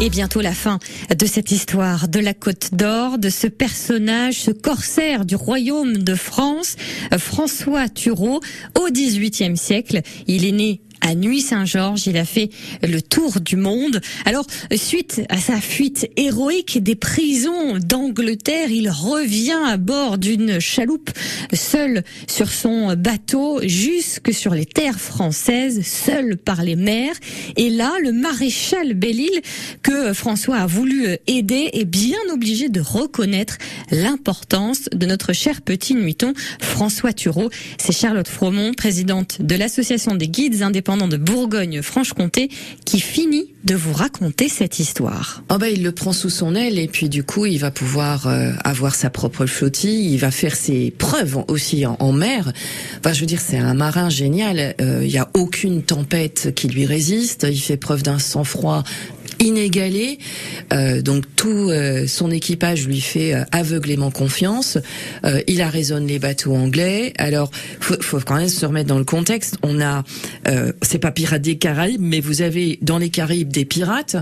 Et 0.00 0.10
bientôt 0.10 0.42
la 0.42 0.52
fin 0.52 0.78
de 1.16 1.26
cette 1.26 1.50
histoire 1.50 2.08
de 2.08 2.20
la 2.20 2.34
Côte 2.34 2.74
d'Or, 2.74 3.18
de 3.18 3.30
ce 3.30 3.46
personnage, 3.46 4.34
ce 4.34 4.50
corsaire 4.50 5.24
du 5.24 5.34
royaume 5.34 5.96
de 5.98 6.14
France, 6.14 6.76
François 7.16 7.88
Thureau, 7.88 8.40
au 8.78 8.88
XVIIIe 8.90 9.56
siècle. 9.56 10.02
Il 10.26 10.44
est 10.44 10.52
né 10.52 10.82
à 11.08 11.14
Nuit-Saint-Georges. 11.14 12.06
Il 12.06 12.18
a 12.18 12.26
fait 12.26 12.50
le 12.82 13.00
tour 13.00 13.40
du 13.40 13.56
monde. 13.56 14.00
Alors, 14.26 14.46
suite 14.76 15.22
à 15.30 15.38
sa 15.38 15.58
fuite 15.58 16.10
héroïque 16.16 16.82
des 16.82 16.96
prisons 16.96 17.78
d'Angleterre, 17.78 18.70
il 18.70 18.90
revient 18.90 19.58
à 19.66 19.78
bord 19.78 20.18
d'une 20.18 20.60
chaloupe, 20.60 21.10
seul 21.54 22.04
sur 22.26 22.50
son 22.50 22.94
bateau, 22.94 23.60
jusque 23.62 24.34
sur 24.34 24.54
les 24.54 24.66
terres 24.66 25.00
françaises, 25.00 25.80
seul 25.86 26.36
par 26.36 26.62
les 26.62 26.76
mers. 26.76 27.14
Et 27.56 27.70
là, 27.70 27.92
le 28.02 28.12
maréchal 28.12 28.92
Belle-Île, 28.92 29.40
que 29.82 30.12
François 30.12 30.58
a 30.58 30.66
voulu 30.66 31.16
aider, 31.26 31.70
est 31.72 31.86
bien 31.86 32.18
obligé 32.30 32.68
de 32.68 32.80
reconnaître 32.80 33.56
l'importance 33.90 34.90
de 34.92 35.06
notre 35.06 35.32
cher 35.32 35.62
petit 35.62 35.94
nuiton, 35.94 36.34
François 36.60 37.14
Thureau. 37.14 37.48
C'est 37.78 37.96
Charlotte 37.96 38.28
Fromont, 38.28 38.74
présidente 38.74 39.40
de 39.40 39.54
l'Association 39.54 40.14
des 40.14 40.28
guides 40.28 40.60
indépendants 40.60 40.97
de 41.06 41.16
Bourgogne-Franche-Comté, 41.16 42.50
qui 42.84 42.98
finit 42.98 43.54
de 43.64 43.74
vous 43.74 43.92
raconter 43.92 44.48
cette 44.48 44.78
histoire. 44.78 45.42
Oh 45.50 45.58
bah, 45.58 45.68
il 45.68 45.82
le 45.82 45.92
prend 45.92 46.12
sous 46.12 46.30
son 46.30 46.54
aile 46.54 46.78
et 46.78 46.88
puis 46.88 47.08
du 47.08 47.22
coup 47.22 47.44
il 47.44 47.58
va 47.58 47.70
pouvoir 47.70 48.26
euh, 48.26 48.52
avoir 48.64 48.94
sa 48.94 49.10
propre 49.10 49.46
flottille, 49.46 50.12
il 50.14 50.18
va 50.18 50.30
faire 50.30 50.56
ses 50.56 50.90
preuves 50.90 51.44
aussi 51.48 51.84
en, 51.84 51.96
en 52.00 52.12
mer. 52.12 52.52
Enfin 52.98 53.12
je 53.12 53.20
veux 53.20 53.26
dire 53.26 53.40
c'est 53.40 53.58
un 53.58 53.74
marin 53.74 54.08
génial, 54.08 54.74
Euh, 54.80 55.02
il 55.04 55.10
y 55.10 55.18
a 55.18 55.28
aucune 55.34 55.82
tempête 55.82 56.54
qui 56.54 56.68
lui 56.68 56.86
résiste, 56.86 57.46
il 57.50 57.60
fait 57.60 57.76
preuve 57.76 58.02
d'un 58.02 58.18
sang-froid 58.18 58.82
inégalé. 59.40 60.18
Euh, 60.72 61.02
donc 61.02 61.24
tout 61.36 61.70
euh, 61.70 62.06
son 62.06 62.30
équipage 62.30 62.86
lui 62.86 63.00
fait 63.00 63.34
euh, 63.34 63.44
aveuglément 63.52 64.10
confiance. 64.10 64.78
Euh, 65.24 65.40
il 65.46 65.62
arraisonne 65.62 66.06
les 66.06 66.18
bateaux 66.18 66.54
anglais. 66.54 67.12
Alors 67.18 67.50
faut, 67.80 68.00
faut 68.00 68.20
quand 68.20 68.36
même 68.36 68.48
se 68.48 68.66
remettre 68.66 68.88
dans 68.88 68.98
le 68.98 69.04
contexte. 69.04 69.56
On 69.62 69.80
a, 69.80 70.04
euh, 70.48 70.72
c'est 70.82 70.98
pas 70.98 71.12
pirates 71.12 71.42
des 71.42 71.56
Caraïbes, 71.56 72.00
mais 72.00 72.20
vous 72.20 72.42
avez 72.42 72.78
dans 72.82 72.98
les 72.98 73.10
Caraïbes 73.10 73.50
des 73.50 73.64
pirates. 73.64 74.16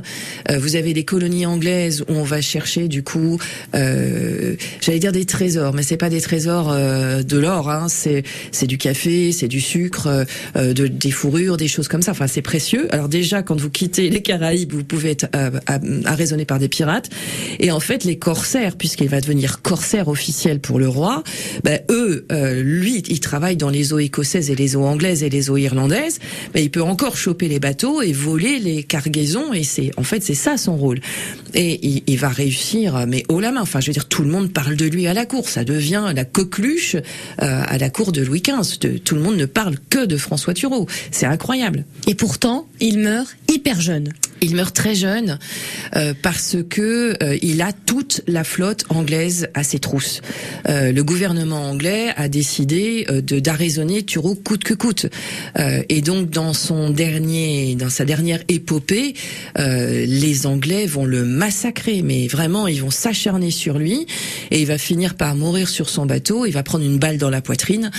Euh, 0.51 0.59
vous 0.59 0.77
avez 0.77 0.93
des 0.93 1.05
colonies 1.05 1.47
anglaises 1.47 2.03
où 2.09 2.13
on 2.13 2.25
va 2.25 2.41
chercher 2.41 2.89
du 2.89 3.03
coup, 3.03 3.39
j'allais 3.73 4.99
dire 4.99 5.13
des 5.13 5.25
trésors, 5.25 5.73
mais 5.73 5.83
c'est 5.83 5.97
pas 5.97 6.11
des 6.11 6.21
trésors 6.21 6.75
de 6.75 7.39
l'or. 7.39 7.71
Hein, 7.71 7.87
c'est 7.89 8.23
c'est 8.53 8.67
du 8.67 8.79
café, 8.79 9.33
c'est 9.33 9.49
du 9.49 9.61
sucre, 9.61 10.27
de, 10.55 10.87
des 10.87 11.11
fourrures, 11.11 11.57
des 11.57 11.69
choses 11.69 11.89
comme 11.89 12.03
ça. 12.03 12.13
Enfin 12.13 12.27
c'est 12.27 12.43
précieux. 12.43 12.89
Alors 12.93 13.09
déjà 13.09 13.43
quand 13.43 13.59
vous 13.61 13.71
quittez 13.71 14.11
les 14.11 14.23
Caraïbes, 14.23 14.73
vous 14.73 14.85
pouvez 14.85 15.06
être 15.11 15.27
euh, 15.35 15.51
arraisonné 16.05 16.45
par 16.45 16.59
des 16.59 16.69
pirates. 16.69 17.11
Et 17.59 17.71
en 17.71 17.81
fait, 17.81 18.05
les 18.05 18.19
corsaires, 18.19 18.77
puisqu'il 18.77 19.09
va 19.09 19.21
devenir 19.21 19.63
corsaire 19.63 20.09
officiel 20.09 20.61
pour 20.61 20.79
le 20.79 20.89
roi, 20.89 21.23
ben, 21.65 21.81
eux, 21.91 22.27
euh, 22.33 22.63
lui, 22.63 23.03
il 23.09 23.21
travaille 23.21 23.57
dans 23.57 23.71
les 23.71 23.93
eaux 23.93 23.99
écossaises 23.99 24.51
et 24.51 24.55
les 24.55 24.77
eaux 24.77 24.85
anglaises 24.85 25.23
et 25.23 25.29
les 25.29 25.51
eaux 25.51 25.57
irlandaises. 25.57 26.19
Ben, 26.55 26.63
il 26.63 26.71
peut 26.71 26.83
encore 26.83 27.17
choper 27.17 27.49
les 27.49 27.61
bateaux 27.61 28.03
et 28.03 28.13
voler 28.13 28.59
les 28.59 28.83
cargaisons. 28.83 29.53
Et 29.53 29.65
c'est, 29.65 29.91
en 29.97 30.03
fait, 30.03 30.23
c'est 30.23 30.35
ça 30.35 30.57
son 30.57 30.77
rôle. 30.77 31.01
Et 31.55 32.03
il, 32.07 32.19
va 32.19 32.29
réussir, 32.29 33.07
mais 33.07 33.25
haut 33.29 33.41
la 33.41 33.53
main. 33.53 33.63
Enfin, 33.63 33.81
je 33.81 33.87
veux 33.87 33.93
dire, 33.93 34.09
tout 34.09 34.23
le 34.23 34.29
monde 34.29 34.53
parle 34.53 34.77
de 34.77 34.87
lui 34.87 35.07
à 35.07 35.15
la 35.15 35.27
cour. 35.27 35.49
Ça 35.49 35.65
devient 35.65 36.13
la 36.15 36.25
coqueluche 36.25 36.97
euh, 36.97 37.01
à 37.67 37.79
la 37.79 37.91
cour 37.91 38.13
de 38.13 38.23
Louis 38.23 38.43
XV. 38.43 39.01
Tout 39.01 39.15
le 39.15 39.21
monde 39.21 39.37
ne 39.37 39.47
parle 39.47 39.77
que 39.91 40.05
de 40.05 40.17
François 40.17 40.55
Thureau. 40.55 40.87
C'est 41.11 41.27
incroyable. 41.27 41.85
Et 42.07 42.15
pourtant, 42.15 42.69
il 42.81 42.99
meurt 42.99 43.37
hyper 43.49 43.81
jeune. 43.81 44.13
Il 44.43 44.55
meurt 44.55 44.75
très 44.75 44.95
jeune 44.95 45.39
euh, 45.97 46.13
parce 46.21 46.57
que 46.69 47.17
euh, 47.23 47.39
il 47.43 47.63
a 47.63 47.73
toute 47.73 48.21
la 48.27 48.45
flotte 48.45 48.85
anglaise 48.91 49.49
à 49.55 49.63
ses 49.63 49.79
trousses. 49.79 50.21
Euh, 50.69 50.93
le 50.93 51.05
gouvernement 51.05 51.71
anglais 51.71 52.13
a 52.17 52.29
décidé 52.29 53.07
de 53.09 53.41
d'arraisonner 53.41 54.03
Thureau 54.03 54.35
coûte 54.35 54.65
que 54.65 54.75
coûte. 54.75 55.07
et 55.89 56.01
donc 56.03 56.31
dans 56.31 56.53
son 56.53 56.91
dernier, 56.91 57.75
dans 57.77 57.89
sa 57.89 58.05
dernière 58.05 58.41
épopée, 58.49 59.15
les 59.57 60.47
Anglais 60.47 60.87
vont 60.87 61.05
le 61.05 61.25
massacrer, 61.25 62.03
mais 62.03 62.27
vraiment 62.27 62.67
ils 62.67 62.83
vont 62.83 62.91
s'acharner 62.91 63.51
sur 63.51 63.79
lui 63.79 64.07
et 64.51 64.61
il 64.61 64.67
va 64.67 64.79
finir 64.79 65.15
par 65.15 65.35
mourir 65.35 65.69
sur 65.69 65.89
son 65.89 66.07
bateau. 66.07 66.47
Il 66.47 66.53
va 66.53 66.63
prendre 66.63 66.85
une 66.85 66.99
balle 66.99 67.19
dans 67.19 67.31
la 67.31 67.41
poitrine 67.41 67.91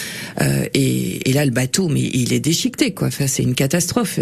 et, 0.41 1.29
et, 1.29 1.33
là 1.33 1.45
le 1.45 1.51
bateau, 1.51 1.87
mais 1.87 2.01
il 2.13 2.33
est 2.33 2.39
déchiqueté 2.39 2.91
quoi. 2.91 3.07
Enfin 3.07 3.27
c'est 3.27 3.43
une 3.43 3.55
catastrophe. 3.55 4.19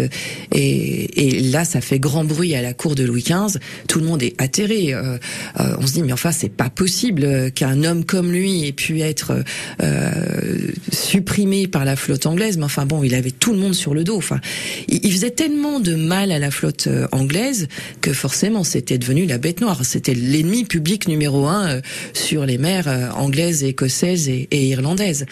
Et, 0.52 1.26
et 1.26 1.40
là 1.40 1.64
ça 1.64 1.80
fait 1.80 1.98
grand 2.06 2.24
bruit 2.24 2.54
à 2.54 2.62
la 2.62 2.72
cour 2.72 2.94
de 2.94 3.02
Louis 3.02 3.24
XV. 3.24 3.58
Tout 3.88 3.98
le 3.98 4.06
monde 4.06 4.22
est 4.22 4.40
atterré. 4.40 4.94
Euh, 4.94 5.18
euh, 5.58 5.76
on 5.78 5.86
se 5.86 5.92
dit 5.94 6.02
mais 6.02 6.12
enfin 6.12 6.30
c'est 6.30 6.48
pas 6.48 6.70
possible 6.70 7.50
qu'un 7.50 7.82
homme 7.82 8.04
comme 8.04 8.30
lui 8.30 8.64
ait 8.64 8.72
pu 8.72 9.00
être 9.00 9.42
euh, 9.82 10.10
supprimé 10.92 11.66
par 11.66 11.84
la 11.84 11.96
flotte 11.96 12.26
anglaise. 12.26 12.58
Mais 12.58 12.64
enfin 12.64 12.86
bon, 12.86 13.02
il 13.02 13.12
avait 13.14 13.32
tout 13.32 13.52
le 13.52 13.58
monde 13.58 13.74
sur 13.74 13.92
le 13.92 14.04
dos. 14.04 14.16
Enfin, 14.16 14.40
il, 14.86 15.10
faisait 15.10 15.30
tellement 15.30 15.80
de 15.80 15.96
mal 15.96 16.30
à 16.30 16.38
la 16.38 16.52
flotte 16.52 16.88
anglaise 17.10 17.66
que 18.00 18.12
forcément 18.12 18.62
c'était 18.62 18.98
devenu 18.98 19.26
la 19.26 19.38
bête 19.38 19.60
noire. 19.60 19.84
C'était 19.84 20.14
l'ennemi 20.14 20.64
public 20.64 21.08
numéro 21.08 21.46
un 21.46 21.80
sur 22.12 22.46
les 22.46 22.58
mers 22.58 22.86
anglaises, 23.16 23.64
écossaises 23.64 24.28
et, 24.28 24.46
et, 24.52 24.68
irlandaises. 24.68 25.26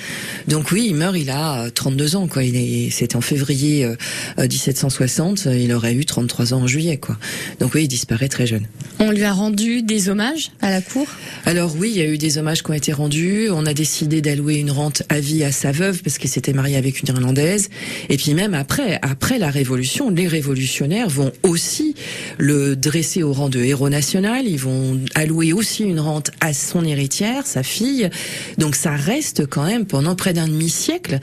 Donc 0.49 0.72
oui, 0.72 0.87
il 0.89 0.97
meurt. 0.97 1.16
Il 1.16 1.31
a 1.31 1.70
32 1.70 2.16
ans 2.16 2.27
quoi. 2.27 2.43
Il 2.43 2.57
est, 2.57 2.91
c'était 2.91 3.14
en 3.14 3.20
février 3.20 3.87
1760. 4.39 5.47
Il 5.47 5.72
aurait 5.72 5.95
eu 5.95 6.05
33 6.05 6.55
ans 6.55 6.63
en 6.64 6.66
juillet, 6.66 6.96
quoi. 6.96 7.16
Donc 7.60 7.74
oui, 7.74 7.84
il 7.84 7.88
disparaît 7.88 8.28
très 8.28 8.46
jeune. 8.46 8.66
On 8.98 9.10
lui 9.10 9.24
a 9.24 9.32
rendu 9.32 9.82
des 9.82 10.08
hommages 10.08 10.50
à 10.60 10.70
la 10.70 10.80
cour? 10.80 11.06
Alors 11.44 11.74
oui, 11.76 11.92
il 11.94 11.98
y 11.98 12.00
a 12.00 12.06
eu 12.06 12.16
des 12.16 12.38
hommages 12.38 12.62
qui 12.62 12.70
ont 12.70 12.74
été 12.74 12.92
rendus. 12.92 13.48
On 13.50 13.66
a 13.66 13.74
décidé 13.74 14.22
d'allouer 14.22 14.54
une 14.56 14.70
rente 14.70 15.02
à 15.08 15.20
vie 15.20 15.44
à 15.44 15.52
sa 15.52 15.72
veuve 15.72 16.02
parce 16.02 16.18
qu'il 16.18 16.30
s'était 16.30 16.52
marié 16.52 16.76
avec 16.76 17.00
une 17.00 17.08
Irlandaise. 17.08 17.68
Et 18.08 18.16
puis 18.16 18.34
même 18.34 18.54
après, 18.54 18.98
après 19.02 19.38
la 19.38 19.50
Révolution, 19.50 20.10
les 20.10 20.26
révolutionnaires 20.26 21.08
vont 21.08 21.32
aussi 21.42 21.94
le 22.38 22.76
dresser 22.76 23.22
au 23.22 23.32
rang 23.32 23.48
de 23.48 23.60
héros 23.60 23.90
national. 23.90 24.46
Ils 24.46 24.58
vont 24.58 24.98
allouer 25.14 25.52
aussi 25.52 25.84
une 25.84 26.00
rente 26.00 26.30
à 26.40 26.54
son 26.54 26.84
héritière, 26.84 27.46
sa 27.46 27.62
fille. 27.62 28.08
Donc 28.58 28.74
ça 28.74 28.92
reste 28.92 29.46
quand 29.46 29.66
même 29.66 29.84
pendant 29.84 30.14
près 30.14 30.32
d'un 30.32 30.48
demi-siècle 30.48 31.18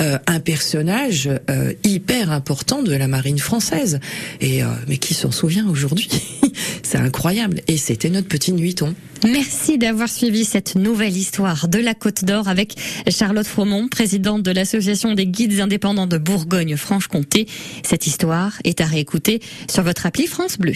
euh, 0.00 0.18
un 0.26 0.40
personnage 0.40 1.30
euh, 1.50 1.72
hyper 1.84 2.30
important 2.30 2.82
de 2.82 2.94
la 2.94 3.08
marine 3.08 3.38
française. 3.38 4.00
Et 4.40 4.62
euh, 4.62 4.66
mais 4.88 4.98
qui 4.98 5.14
s'en 5.14 5.30
souvient 5.30 5.68
aujourd'hui 5.68 6.08
C'est 6.82 6.98
incroyable. 6.98 7.60
Et 7.68 7.76
c'était 7.76 8.10
notre 8.10 8.28
petit 8.28 8.52
nuiton. 8.52 8.94
Merci 9.24 9.78
d'avoir 9.78 10.08
suivi 10.08 10.44
cette 10.44 10.74
nouvelle 10.74 11.16
histoire 11.16 11.68
de 11.68 11.78
la 11.78 11.94
Côte 11.94 12.24
d'Or 12.24 12.48
avec 12.48 12.74
Charlotte 13.08 13.46
Fromont, 13.46 13.88
présidente 13.88 14.42
de 14.42 14.50
l'Association 14.50 15.14
des 15.14 15.26
guides 15.26 15.60
indépendants 15.60 16.06
de 16.06 16.18
Bourgogne-Franche-Comté. 16.18 17.46
Cette 17.82 18.06
histoire 18.06 18.52
est 18.64 18.80
à 18.80 18.86
réécouter 18.86 19.40
sur 19.70 19.84
votre 19.84 20.06
appli 20.06 20.26
France 20.26 20.58
Bleu. 20.58 20.74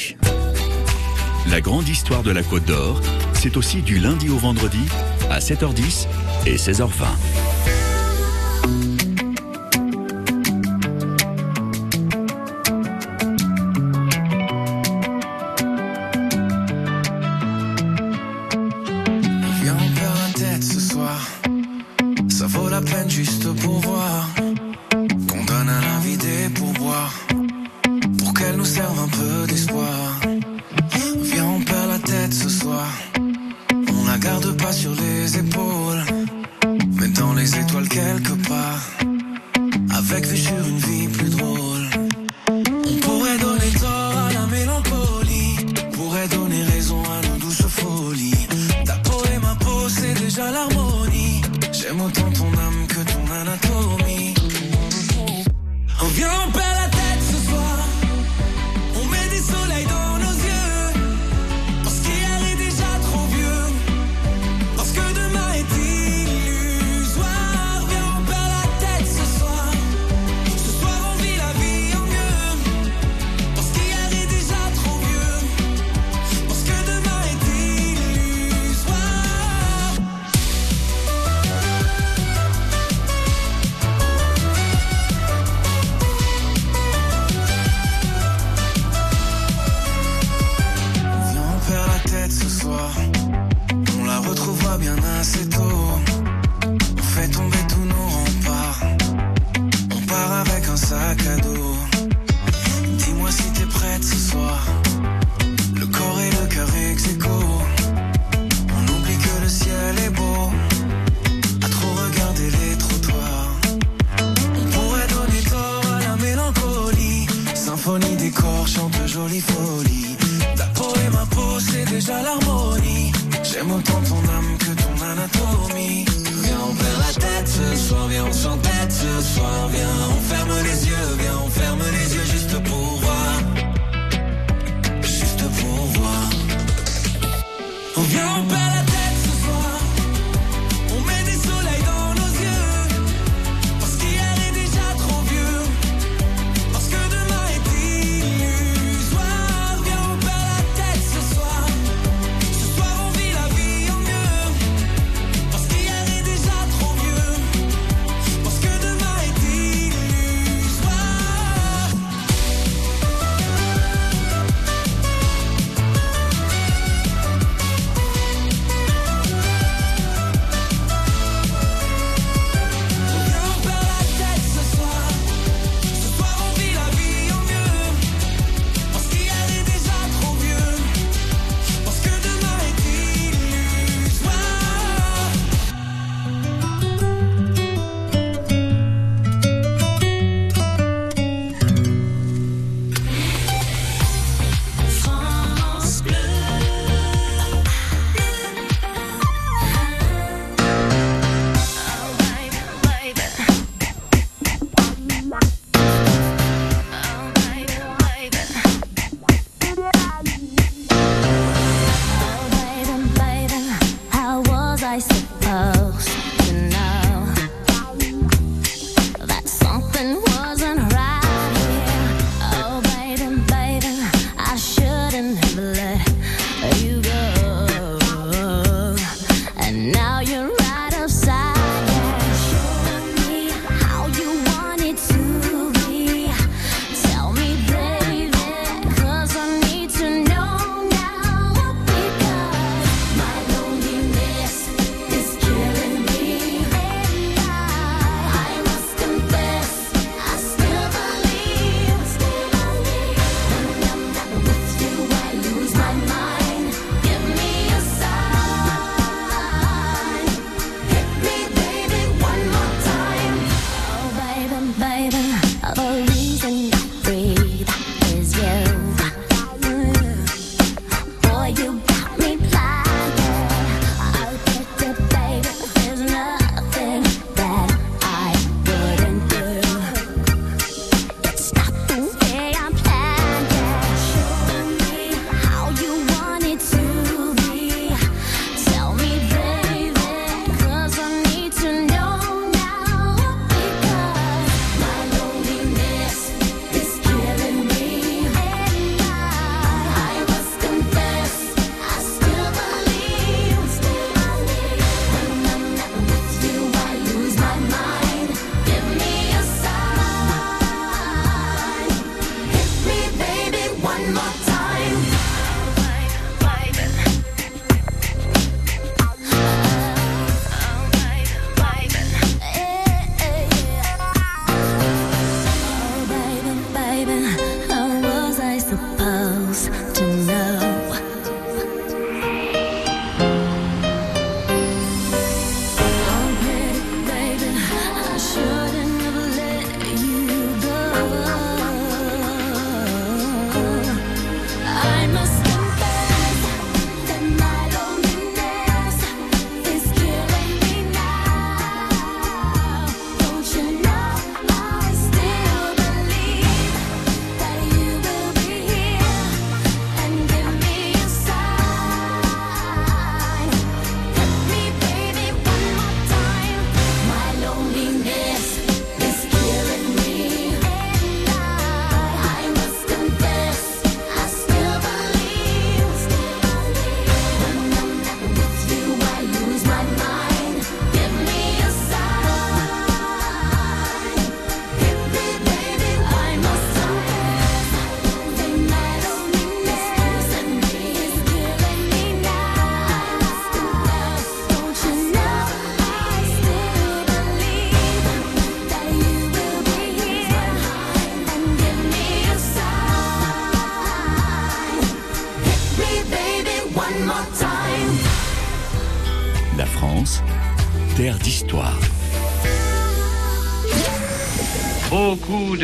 La 1.50 1.60
grande 1.60 1.88
histoire 1.88 2.22
de 2.22 2.30
la 2.30 2.42
Côte 2.42 2.64
d'Or, 2.64 3.00
c'est 3.34 3.56
aussi 3.56 3.82
du 3.82 3.98
lundi 3.98 4.28
au 4.28 4.36
vendredi 4.36 4.80
à 5.30 5.38
7h10 5.38 6.06
et 6.46 6.56
16h20. 6.56 7.75
d'espoir. 29.46 30.20
Viens, 31.22 31.44
on 31.44 31.60
perd 31.60 31.88
la 31.88 31.98
tête 31.98 32.34
ce 32.34 32.48
soir. 32.48 32.86
On 33.18 34.06
la 34.06 34.18
garde 34.18 34.56
pas 34.56 34.72
sur 34.72 34.92
les 34.94 35.38
épaules, 35.38 36.02
mais 36.98 37.08
dans 37.08 37.34
les 37.34 37.58
étoiles 37.58 37.88
quelque 37.88 38.34
part. 38.48 38.82
Avec 39.96 40.26
vue 40.26 40.36
sur 40.36 40.58
une 40.66 40.78
vie 40.78 41.08
plus 41.08 41.30
droite. 41.30 41.45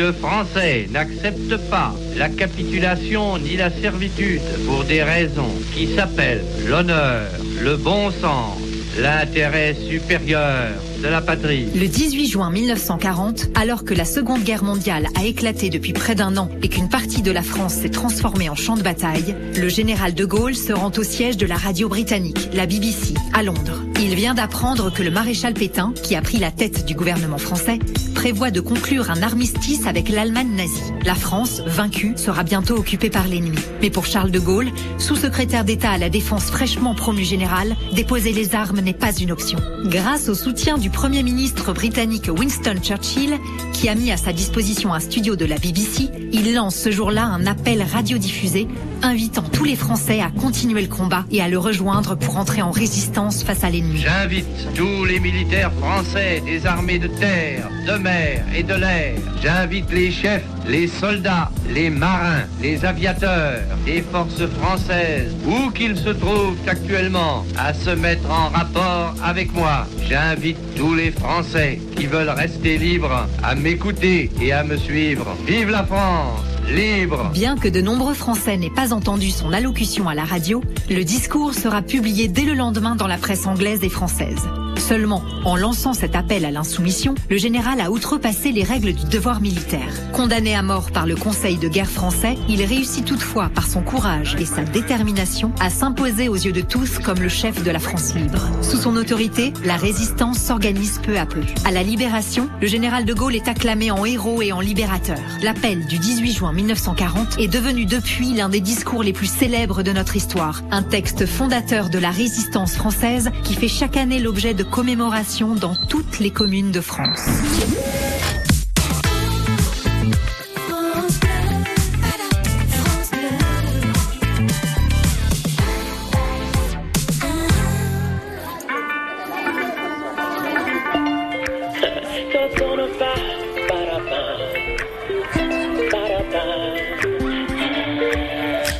De 0.03 0.11
Français 0.11 0.89
n'acceptent 0.91 1.57
pas 1.69 1.93
la 2.17 2.27
capitulation 2.27 3.37
ni 3.37 3.55
la 3.55 3.69
servitude 3.69 4.41
pour 4.67 4.83
des 4.83 5.01
raisons 5.01 5.53
qui 5.73 5.95
s'appellent 5.95 6.43
l'honneur, 6.67 7.21
le 7.61 7.77
bon 7.77 8.11
sens, 8.11 8.57
l'intérêt 8.99 9.73
supérieur 9.75 10.71
de 11.01 11.07
la 11.07 11.21
patrie. 11.21 11.67
Le 11.73 11.87
18 11.87 12.27
juin 12.27 12.49
1940, 12.49 13.51
alors 13.55 13.85
que 13.85 13.93
la 13.93 14.03
Seconde 14.03 14.43
Guerre 14.43 14.63
mondiale 14.63 15.07
a 15.17 15.23
éclaté 15.23 15.69
depuis 15.69 15.93
près 15.93 16.15
d'un 16.15 16.35
an 16.35 16.49
et 16.61 16.67
qu'une 16.67 16.89
partie 16.89 17.21
de 17.21 17.31
la 17.31 17.41
France 17.41 17.75
s'est 17.75 17.89
transformée 17.89 18.49
en 18.49 18.55
champ 18.55 18.75
de 18.75 18.83
bataille, 18.83 19.35
le 19.57 19.69
général 19.69 20.13
de 20.13 20.25
Gaulle 20.25 20.55
se 20.55 20.73
rend 20.73 20.91
au 20.97 21.03
siège 21.03 21.37
de 21.37 21.45
la 21.45 21.55
radio 21.55 21.87
britannique, 21.87 22.49
la 22.53 22.65
BBC, 22.65 23.13
à 23.33 23.41
Londres. 23.41 23.81
Il 24.01 24.15
vient 24.15 24.33
d'apprendre 24.33 24.91
que 24.91 25.01
le 25.01 25.11
maréchal 25.11 25.53
Pétain, 25.53 25.93
qui 26.03 26.15
a 26.15 26.21
pris 26.21 26.39
la 26.39 26.51
tête 26.51 26.85
du 26.85 26.93
gouvernement 26.93 27.37
français, 27.37 27.79
prévoit 28.23 28.51
de 28.51 28.61
conclure 28.61 29.11
un 29.11 29.21
armistice 29.21 29.85
avec 29.85 30.07
l'Allemagne 30.07 30.55
nazie. 30.55 30.92
La 31.05 31.15
France, 31.15 31.61
vaincue, 31.65 32.13
sera 32.15 32.43
bientôt 32.43 32.75
occupée 32.75 33.09
par 33.09 33.27
l'ennemi. 33.27 33.57
Mais 33.81 33.89
pour 33.89 34.05
Charles 34.05 34.31
de 34.31 34.39
Gaulle, 34.39 34.69
sous-secrétaire 34.97 35.65
d'État 35.65 35.91
à 35.91 35.97
la 35.97 36.09
Défense 36.09 36.45
fraîchement 36.45 36.95
promu 36.95 37.23
général, 37.23 37.75
déposer 37.93 38.31
les 38.31 38.55
armes 38.55 38.79
n'est 38.79 38.93
pas 38.93 39.11
une 39.13 39.31
option. 39.31 39.59
Grâce 39.85 40.29
au 40.29 40.33
soutien 40.33 40.77
du 40.77 40.89
Premier 40.89 41.21
ministre 41.21 41.73
britannique 41.73 42.29
Winston 42.29 42.75
Churchill, 42.81 43.37
qui 43.73 43.89
a 43.89 43.95
mis 43.95 44.11
à 44.11 44.17
sa 44.17 44.31
disposition 44.31 44.93
un 44.93 45.01
studio 45.01 45.35
de 45.35 45.45
la 45.45 45.57
BBC, 45.57 46.09
il 46.31 46.53
lance 46.53 46.75
ce 46.75 46.89
jour-là 46.89 47.25
un 47.25 47.45
appel 47.47 47.81
radiodiffusé 47.81 48.67
invitant 49.01 49.43
tous 49.43 49.65
les 49.65 49.75
Français 49.75 50.21
à 50.21 50.31
continuer 50.31 50.81
le 50.81 50.87
combat 50.87 51.25
et 51.29 51.41
à 51.41 51.49
le 51.49 51.57
rejoindre 51.57 52.15
pour 52.15 52.37
entrer 52.37 52.61
en 52.61 52.71
résistance 52.71 53.43
face 53.43 53.63
à 53.65 53.69
l'ennemi. 53.69 53.99
J'invite 53.99 54.47
tous 54.75 55.03
les 55.03 55.19
militaires 55.19 55.73
français 55.73 56.41
des 56.45 56.65
armées 56.65 56.99
de 56.99 57.07
terre, 57.07 57.69
de 57.85 57.97
mer 57.97 58.45
et 58.55 58.63
de 58.63 58.73
l'air. 58.73 59.15
J'invite 59.41 59.91
les 59.91 60.11
chefs, 60.11 60.45
les 60.67 60.87
soldats, 60.99 61.51
les 61.73 61.89
marins, 61.89 62.43
les 62.61 62.85
aviateurs 62.85 63.61
des 63.85 64.01
forces 64.01 64.45
françaises, 64.59 65.33
où 65.45 65.69
qu'ils 65.71 65.97
se 65.97 66.09
trouvent 66.09 66.57
actuellement, 66.67 67.45
à 67.57 67.73
se 67.73 67.89
mettre 67.89 68.29
en 68.29 68.49
rapport 68.49 69.15
avec 69.23 69.53
moi. 69.53 69.87
J'invite 70.07 70.57
tous 70.75 70.95
les 70.95 71.11
Français 71.11 71.79
qui 71.95 72.07
veulent 72.07 72.29
rester 72.29 72.77
libres 72.77 73.27
à 73.43 73.55
m'écouter 73.55 74.31
et 74.41 74.53
à 74.53 74.63
me 74.63 74.77
suivre. 74.77 75.25
Vive 75.45 75.69
la 75.69 75.83
France 75.83 76.41
Libre 76.69 77.29
Bien 77.33 77.57
que 77.57 77.67
de 77.67 77.81
nombreux 77.81 78.13
Français 78.13 78.57
n'aient 78.57 78.69
pas 78.69 78.93
entendu 78.93 79.31
son 79.31 79.51
allocution 79.51 80.07
à 80.07 80.15
la 80.15 80.23
radio, 80.23 80.61
le 80.89 81.03
discours 81.03 81.53
sera 81.53 81.81
publié 81.81 82.27
dès 82.27 82.43
le 82.43 82.53
lendemain 82.53 82.95
dans 82.95 83.07
la 83.07 83.17
presse 83.17 83.45
anglaise 83.45 83.83
et 83.83 83.89
française. 83.89 84.47
Seulement, 84.77 85.23
en 85.45 85.55
lançant 85.55 85.93
cet 85.93 86.15
appel 86.15 86.45
à 86.45 86.51
l'insoumission, 86.51 87.15
le 87.29 87.37
général 87.37 87.79
a 87.81 87.91
outrepassé 87.91 88.51
les 88.51 88.63
règles 88.63 88.93
du 88.93 89.05
devoir 89.05 89.41
militaire. 89.41 89.89
Condamné 90.11 90.55
à 90.55 90.61
mort 90.61 90.91
par 90.91 91.05
le 91.05 91.15
Conseil 91.15 91.57
de 91.57 91.67
guerre 91.67 91.89
français, 91.89 92.35
il 92.49 92.63
réussit 92.63 93.05
toutefois, 93.05 93.49
par 93.53 93.67
son 93.67 93.81
courage 93.81 94.35
et 94.39 94.45
sa 94.45 94.63
détermination, 94.63 95.51
à 95.59 95.69
s'imposer 95.69 96.29
aux 96.29 96.35
yeux 96.35 96.51
de 96.51 96.61
tous 96.61 96.99
comme 96.99 97.19
le 97.19 97.29
chef 97.29 97.63
de 97.63 97.71
la 97.71 97.79
France 97.79 98.15
libre. 98.15 98.49
Sous 98.61 98.77
son 98.77 98.95
autorité, 98.95 99.53
la 99.63 99.77
résistance 99.77 100.39
s'organise 100.39 100.99
peu 101.03 101.17
à 101.17 101.25
peu. 101.25 101.41
À 101.65 101.71
la 101.71 101.83
libération, 101.83 102.49
le 102.61 102.67
général 102.67 103.05
de 103.05 103.13
Gaulle 103.13 103.35
est 103.35 103.47
acclamé 103.47 103.91
en 103.91 104.05
héros 104.05 104.41
et 104.41 104.51
en 104.51 104.59
libérateur. 104.59 105.19
L'appel 105.41 105.85
du 105.85 105.97
18 105.97 106.33
juin 106.33 106.53
1940 106.53 107.39
est 107.39 107.47
devenu 107.47 107.85
depuis 107.85 108.33
l'un 108.33 108.49
des 108.49 108.61
discours 108.61 109.03
les 109.03 109.13
plus 109.13 109.27
célèbres 109.27 109.83
de 109.83 109.91
notre 109.91 110.15
histoire. 110.15 110.61
Un 110.71 110.83
texte 110.83 111.25
fondateur 111.25 111.89
de 111.89 111.99
la 111.99 112.11
résistance 112.11 112.75
française 112.75 113.31
qui 113.43 113.53
fait 113.53 113.67
chaque 113.67 113.97
année 113.97 114.19
l'objet 114.19 114.53
de 114.53 114.62
commémoration 114.63 115.55
dans 115.55 115.75
toutes 115.89 116.19
les 116.19 116.31
communes 116.31 116.71
de 116.71 116.81
France. 116.81 117.21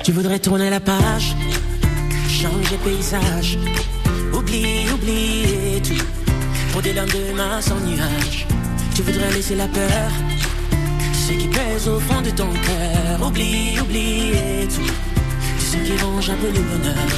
Tu 0.04 0.12
voudrais 0.12 0.40
tourner 0.40 0.70
la 0.70 0.80
page, 0.80 1.36
changer 2.28 2.78
paysage, 2.84 3.58
oublie, 4.54 4.91
oublier 4.93 5.82
tout, 5.82 6.04
pour 6.72 6.82
des 6.82 6.93
lendemains 6.93 7.62
sans 7.62 7.80
nuages. 7.80 8.45
Tu 8.95 9.01
voudrais 9.01 9.32
laisser 9.32 9.56
la 9.56 9.68
peur, 9.68 10.12
ce 11.14 11.34
qui 11.34 11.47
pèse 11.47 11.88
au 11.88 11.99
fond 11.99 12.22
de 12.22 12.30
ton 12.30 12.51
cœur, 12.51 13.28
oublie, 13.28 13.80
oublier 13.82 14.68
tout, 14.70 14.82
tout 14.82 15.66
ce 15.72 15.78
qui 15.78 16.04
ronge 16.04 16.30
un 16.30 16.36
peu 16.36 16.47
le 16.47 16.62
bonheur. 16.62 17.10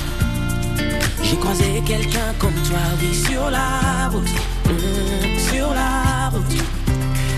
J'ai 1.23 1.35
croisé 1.37 1.81
quelqu'un 1.85 2.33
comme 2.39 2.53
toi, 2.67 2.79
oui, 3.01 3.13
sur 3.13 3.49
la 3.49 4.09
route, 4.09 4.23
mm, 4.65 5.39
sur 5.53 5.73
la 5.73 6.29
route 6.29 6.63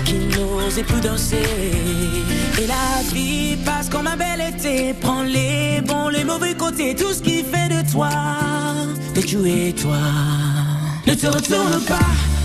qui 0.04 0.14
n'osait 0.14 0.84
plus 0.84 1.00
danser. 1.00 1.72
Et 2.60 2.66
la 2.66 3.02
vie 3.12 3.56
passe 3.64 3.88
comme 3.88 4.06
un 4.06 4.16
bel 4.16 4.40
été, 4.40 4.94
prends 5.00 5.22
les 5.22 5.80
bons, 5.80 6.08
les 6.08 6.24
mauvais 6.24 6.54
côtés, 6.54 6.94
tout 6.94 7.12
ce 7.12 7.22
qui 7.22 7.42
fait 7.42 7.68
de 7.68 7.90
toi, 7.90 8.10
de 9.20 9.26
tu 9.26 9.48
et 9.48 9.72
toi. 9.72 9.98
Ne 11.06 11.14
te 11.14 11.26
retourne 11.26 11.80
pas, 11.86 11.98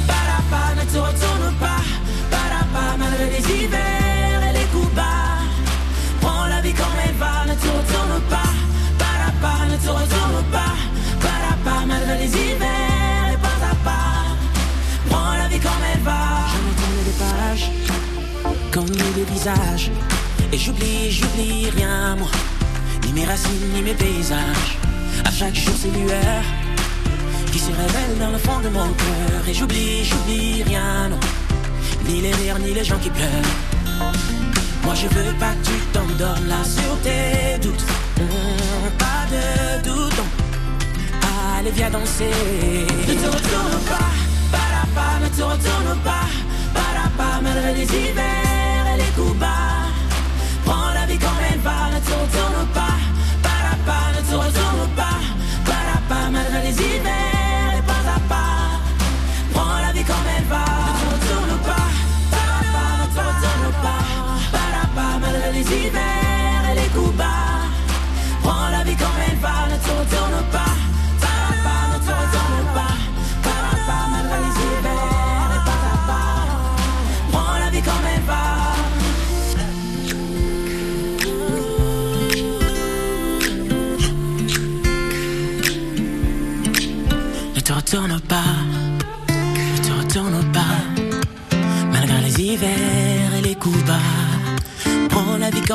pas, 0.07 0.73
ne 0.75 0.85
te 0.91 0.97
retourne 0.97 1.53
pas, 1.59 1.83
pas, 2.31 2.97
malgré 2.97 3.25
les 3.25 3.63
hivers 3.63 4.41
et 4.49 4.53
les 4.57 4.65
coups 4.73 4.93
bas. 4.95 5.37
Prends 6.21 6.47
la 6.47 6.61
vie 6.61 6.73
comme 6.73 6.97
elle 7.05 7.15
va, 7.15 7.45
ne 7.45 7.53
te 7.53 7.67
retourne 7.67 8.21
pas, 8.29 8.53
pas, 9.41 9.65
ne 9.71 9.77
te 9.77 9.89
retourne 9.89 10.43
pas, 10.51 10.75
pas, 11.63 11.85
malgré 11.85 12.17
les 12.19 12.31
hivers 12.31 13.27
et 13.33 13.37
pas 13.37 13.59
à 13.71 13.75
pas. 13.87 14.23
Prends 15.09 15.35
la 15.37 15.47
vie 15.47 15.59
comme 15.59 15.83
elle 15.93 16.01
va. 16.01 16.21
Je 16.53 16.59
tourne 16.79 17.03
des 17.09 17.17
pages, 17.23 17.71
comme 18.71 18.95
des 19.17 19.25
visages. 19.31 19.91
Et 20.51 20.57
j'oublie, 20.57 21.11
j'oublie 21.11 21.69
rien, 21.69 22.15
moi. 22.15 22.29
Ni 23.05 23.13
mes 23.13 23.25
racines, 23.25 23.73
ni 23.75 23.81
mes 23.81 23.93
paysages. 23.93 24.77
À 25.25 25.31
chaque 25.31 25.55
jour, 25.55 25.73
ces 25.79 25.89
lueurs 25.91 26.62
qui 27.53 27.59
se 27.59 27.71
révèlent 27.71 28.17
dans 28.19 28.31
le 28.31 28.39
fond 28.39 28.59
de 28.65 28.69
mon 28.69 28.89
cœur. 29.01 29.41
Et 29.47 29.53
j'oublie, 29.53 30.03
j'oublie 30.03 30.63
rien, 30.63 31.09
non. 31.09 31.19
Ni 32.07 32.19
les 32.21 32.33
rires, 32.33 32.57
ni 32.59 32.73
les 32.73 32.83
gens 32.83 32.97
qui 32.97 33.11
pleurent. 33.11 33.51
Moi, 34.83 34.95
je 34.95 35.07
veux 35.15 35.33
pas 35.43 35.53
que 35.57 35.65
tu 35.69 35.77
t'endormes 35.93 36.47
là 36.47 36.61
sur 36.77 36.93
tes 37.05 37.59
doutes. 37.63 37.85
Hum, 38.19 38.89
pas 39.03 39.23
de 39.33 39.45
doute, 39.87 40.17
non. 40.17 40.29
Allez, 41.55 41.71
viens 41.71 41.91
danser. 41.91 42.33
Ne 43.07 43.13
te 43.21 43.27
retourne 43.35 43.79
pas, 43.93 44.09
pas, 44.97 45.15
ne 45.23 45.29
te 45.37 45.43
retourne 45.43 45.93
pas, 46.09 46.27
pas, 47.17 47.35
malgré 47.43 47.73
les 47.75 47.89
hivers 47.99 48.85
et 48.93 48.97
les 48.97 49.11
coups 49.15 49.37
bas. 49.37 49.83
Prends 50.65 50.91
la 50.97 51.05
vie 51.05 51.19
comme 51.19 51.43
elle 51.51 51.59
va, 51.59 51.79
ne 51.93 51.99
te 52.07 52.13
retourne 52.21 52.65
pas, 52.73 52.97
pas, 53.87 54.05
ne 54.15 54.21
te 54.29 54.35
retourne 54.43 54.89
pas, 54.95 55.12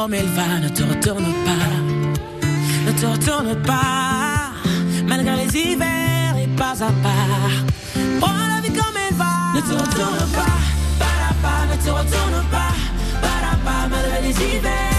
comme 0.08 0.14
elle 0.14 0.26
va, 0.28 0.58
ne 0.60 0.68
te 0.70 0.82
retourne 0.82 1.34
pas, 1.44 2.46
ne 2.86 2.92
te 2.98 3.06
retourne 3.06 3.62
pas, 3.62 4.52
malgré 5.06 5.44
les 5.44 5.56
hivers 5.60 6.34
et 6.42 6.46
pas 6.56 6.72
à 6.82 6.90
part. 7.02 7.50
Prends 8.18 8.32
la 8.32 8.60
vie 8.62 8.72
comme 8.72 8.96
elle 9.06 9.14
va, 9.16 9.52
ne 9.54 9.60
te 9.60 9.82
retourne 9.82 10.30
pas, 10.32 10.58
pas, 10.98 11.34
pas, 11.42 11.66
ne 11.70 11.84
te 11.84 11.90
retourne 11.90 12.42
pas, 12.50 12.74
pas, 13.20 13.56
pas, 13.64 13.88
malgré 13.90 14.22
les 14.22 14.56
hivers 14.56 14.97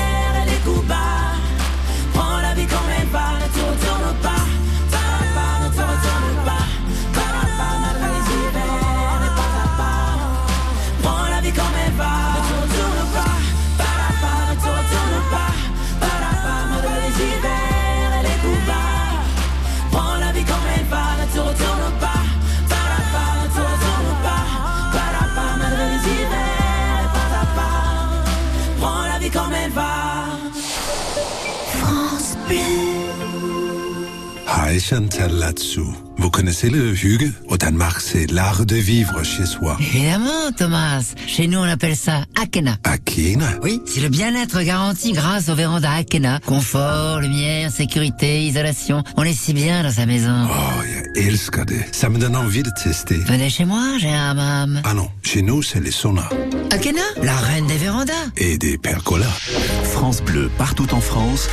et 34.79 34.81
Chantal 34.81 35.33
là-dessous. 35.33 35.93
Vous 36.17 36.29
connaissez 36.29 36.69
le 36.69 36.93
Hugues 36.93 37.31
Au 37.49 37.57
Danemark, 37.57 37.99
c'est 37.99 38.31
l'art 38.31 38.65
de 38.65 38.75
vivre 38.75 39.23
chez 39.23 39.45
soi. 39.45 39.77
Évidemment, 39.79 40.51
Thomas. 40.55 41.03
Chez 41.27 41.47
nous, 41.47 41.59
on 41.59 41.63
appelle 41.63 41.95
ça 41.97 42.23
Akena. 42.41 42.77
Akena? 42.85 43.49
Oui, 43.61 43.81
c'est 43.85 43.99
le 43.99 44.09
bien-être 44.09 44.61
garanti 44.61 45.11
grâce 45.11 45.49
au 45.49 45.55
véranda 45.55 45.91
Akena. 45.91 46.39
Confort, 46.45 47.19
lumière, 47.19 47.71
sécurité, 47.71 48.45
isolation. 48.45 49.03
On 49.17 49.23
est 49.23 49.33
si 49.33 49.53
bien 49.53 49.83
dans 49.83 49.91
sa 49.91 50.05
maison. 50.05 50.47
Oh, 50.49 50.83
jag 50.83 51.25
älskar 51.27 51.65
det. 51.65 51.83
Ça 51.91 52.09
me 52.09 52.17
donne 52.17 52.37
envie 52.37 52.63
de 52.63 52.71
tester. 52.83 53.17
Venez 53.25 53.49
chez 53.49 53.65
moi, 53.65 53.97
j'ai 53.99 54.13
un 54.13 54.29
hammam. 54.31 54.81
Ah 54.85 54.93
non, 54.93 55.09
chez 55.23 55.41
nous, 55.41 55.61
c'est 55.61 55.81
les 55.81 55.91
saunas. 55.91 56.29
Akena, 56.71 57.01
la 57.21 57.35
reine 57.35 57.67
des 57.67 57.77
vérandas. 57.77 58.13
Et 58.37 58.57
des 58.57 58.77
percolas. 58.77 59.37
France 59.83 60.21
Bleu, 60.21 60.49
partout 60.57 60.93
en 60.93 61.01
France. 61.01 61.49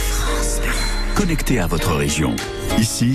Connecté 1.16 1.58
à 1.60 1.66
votre 1.66 1.94
région. 1.94 2.36
Ici, 2.78 3.14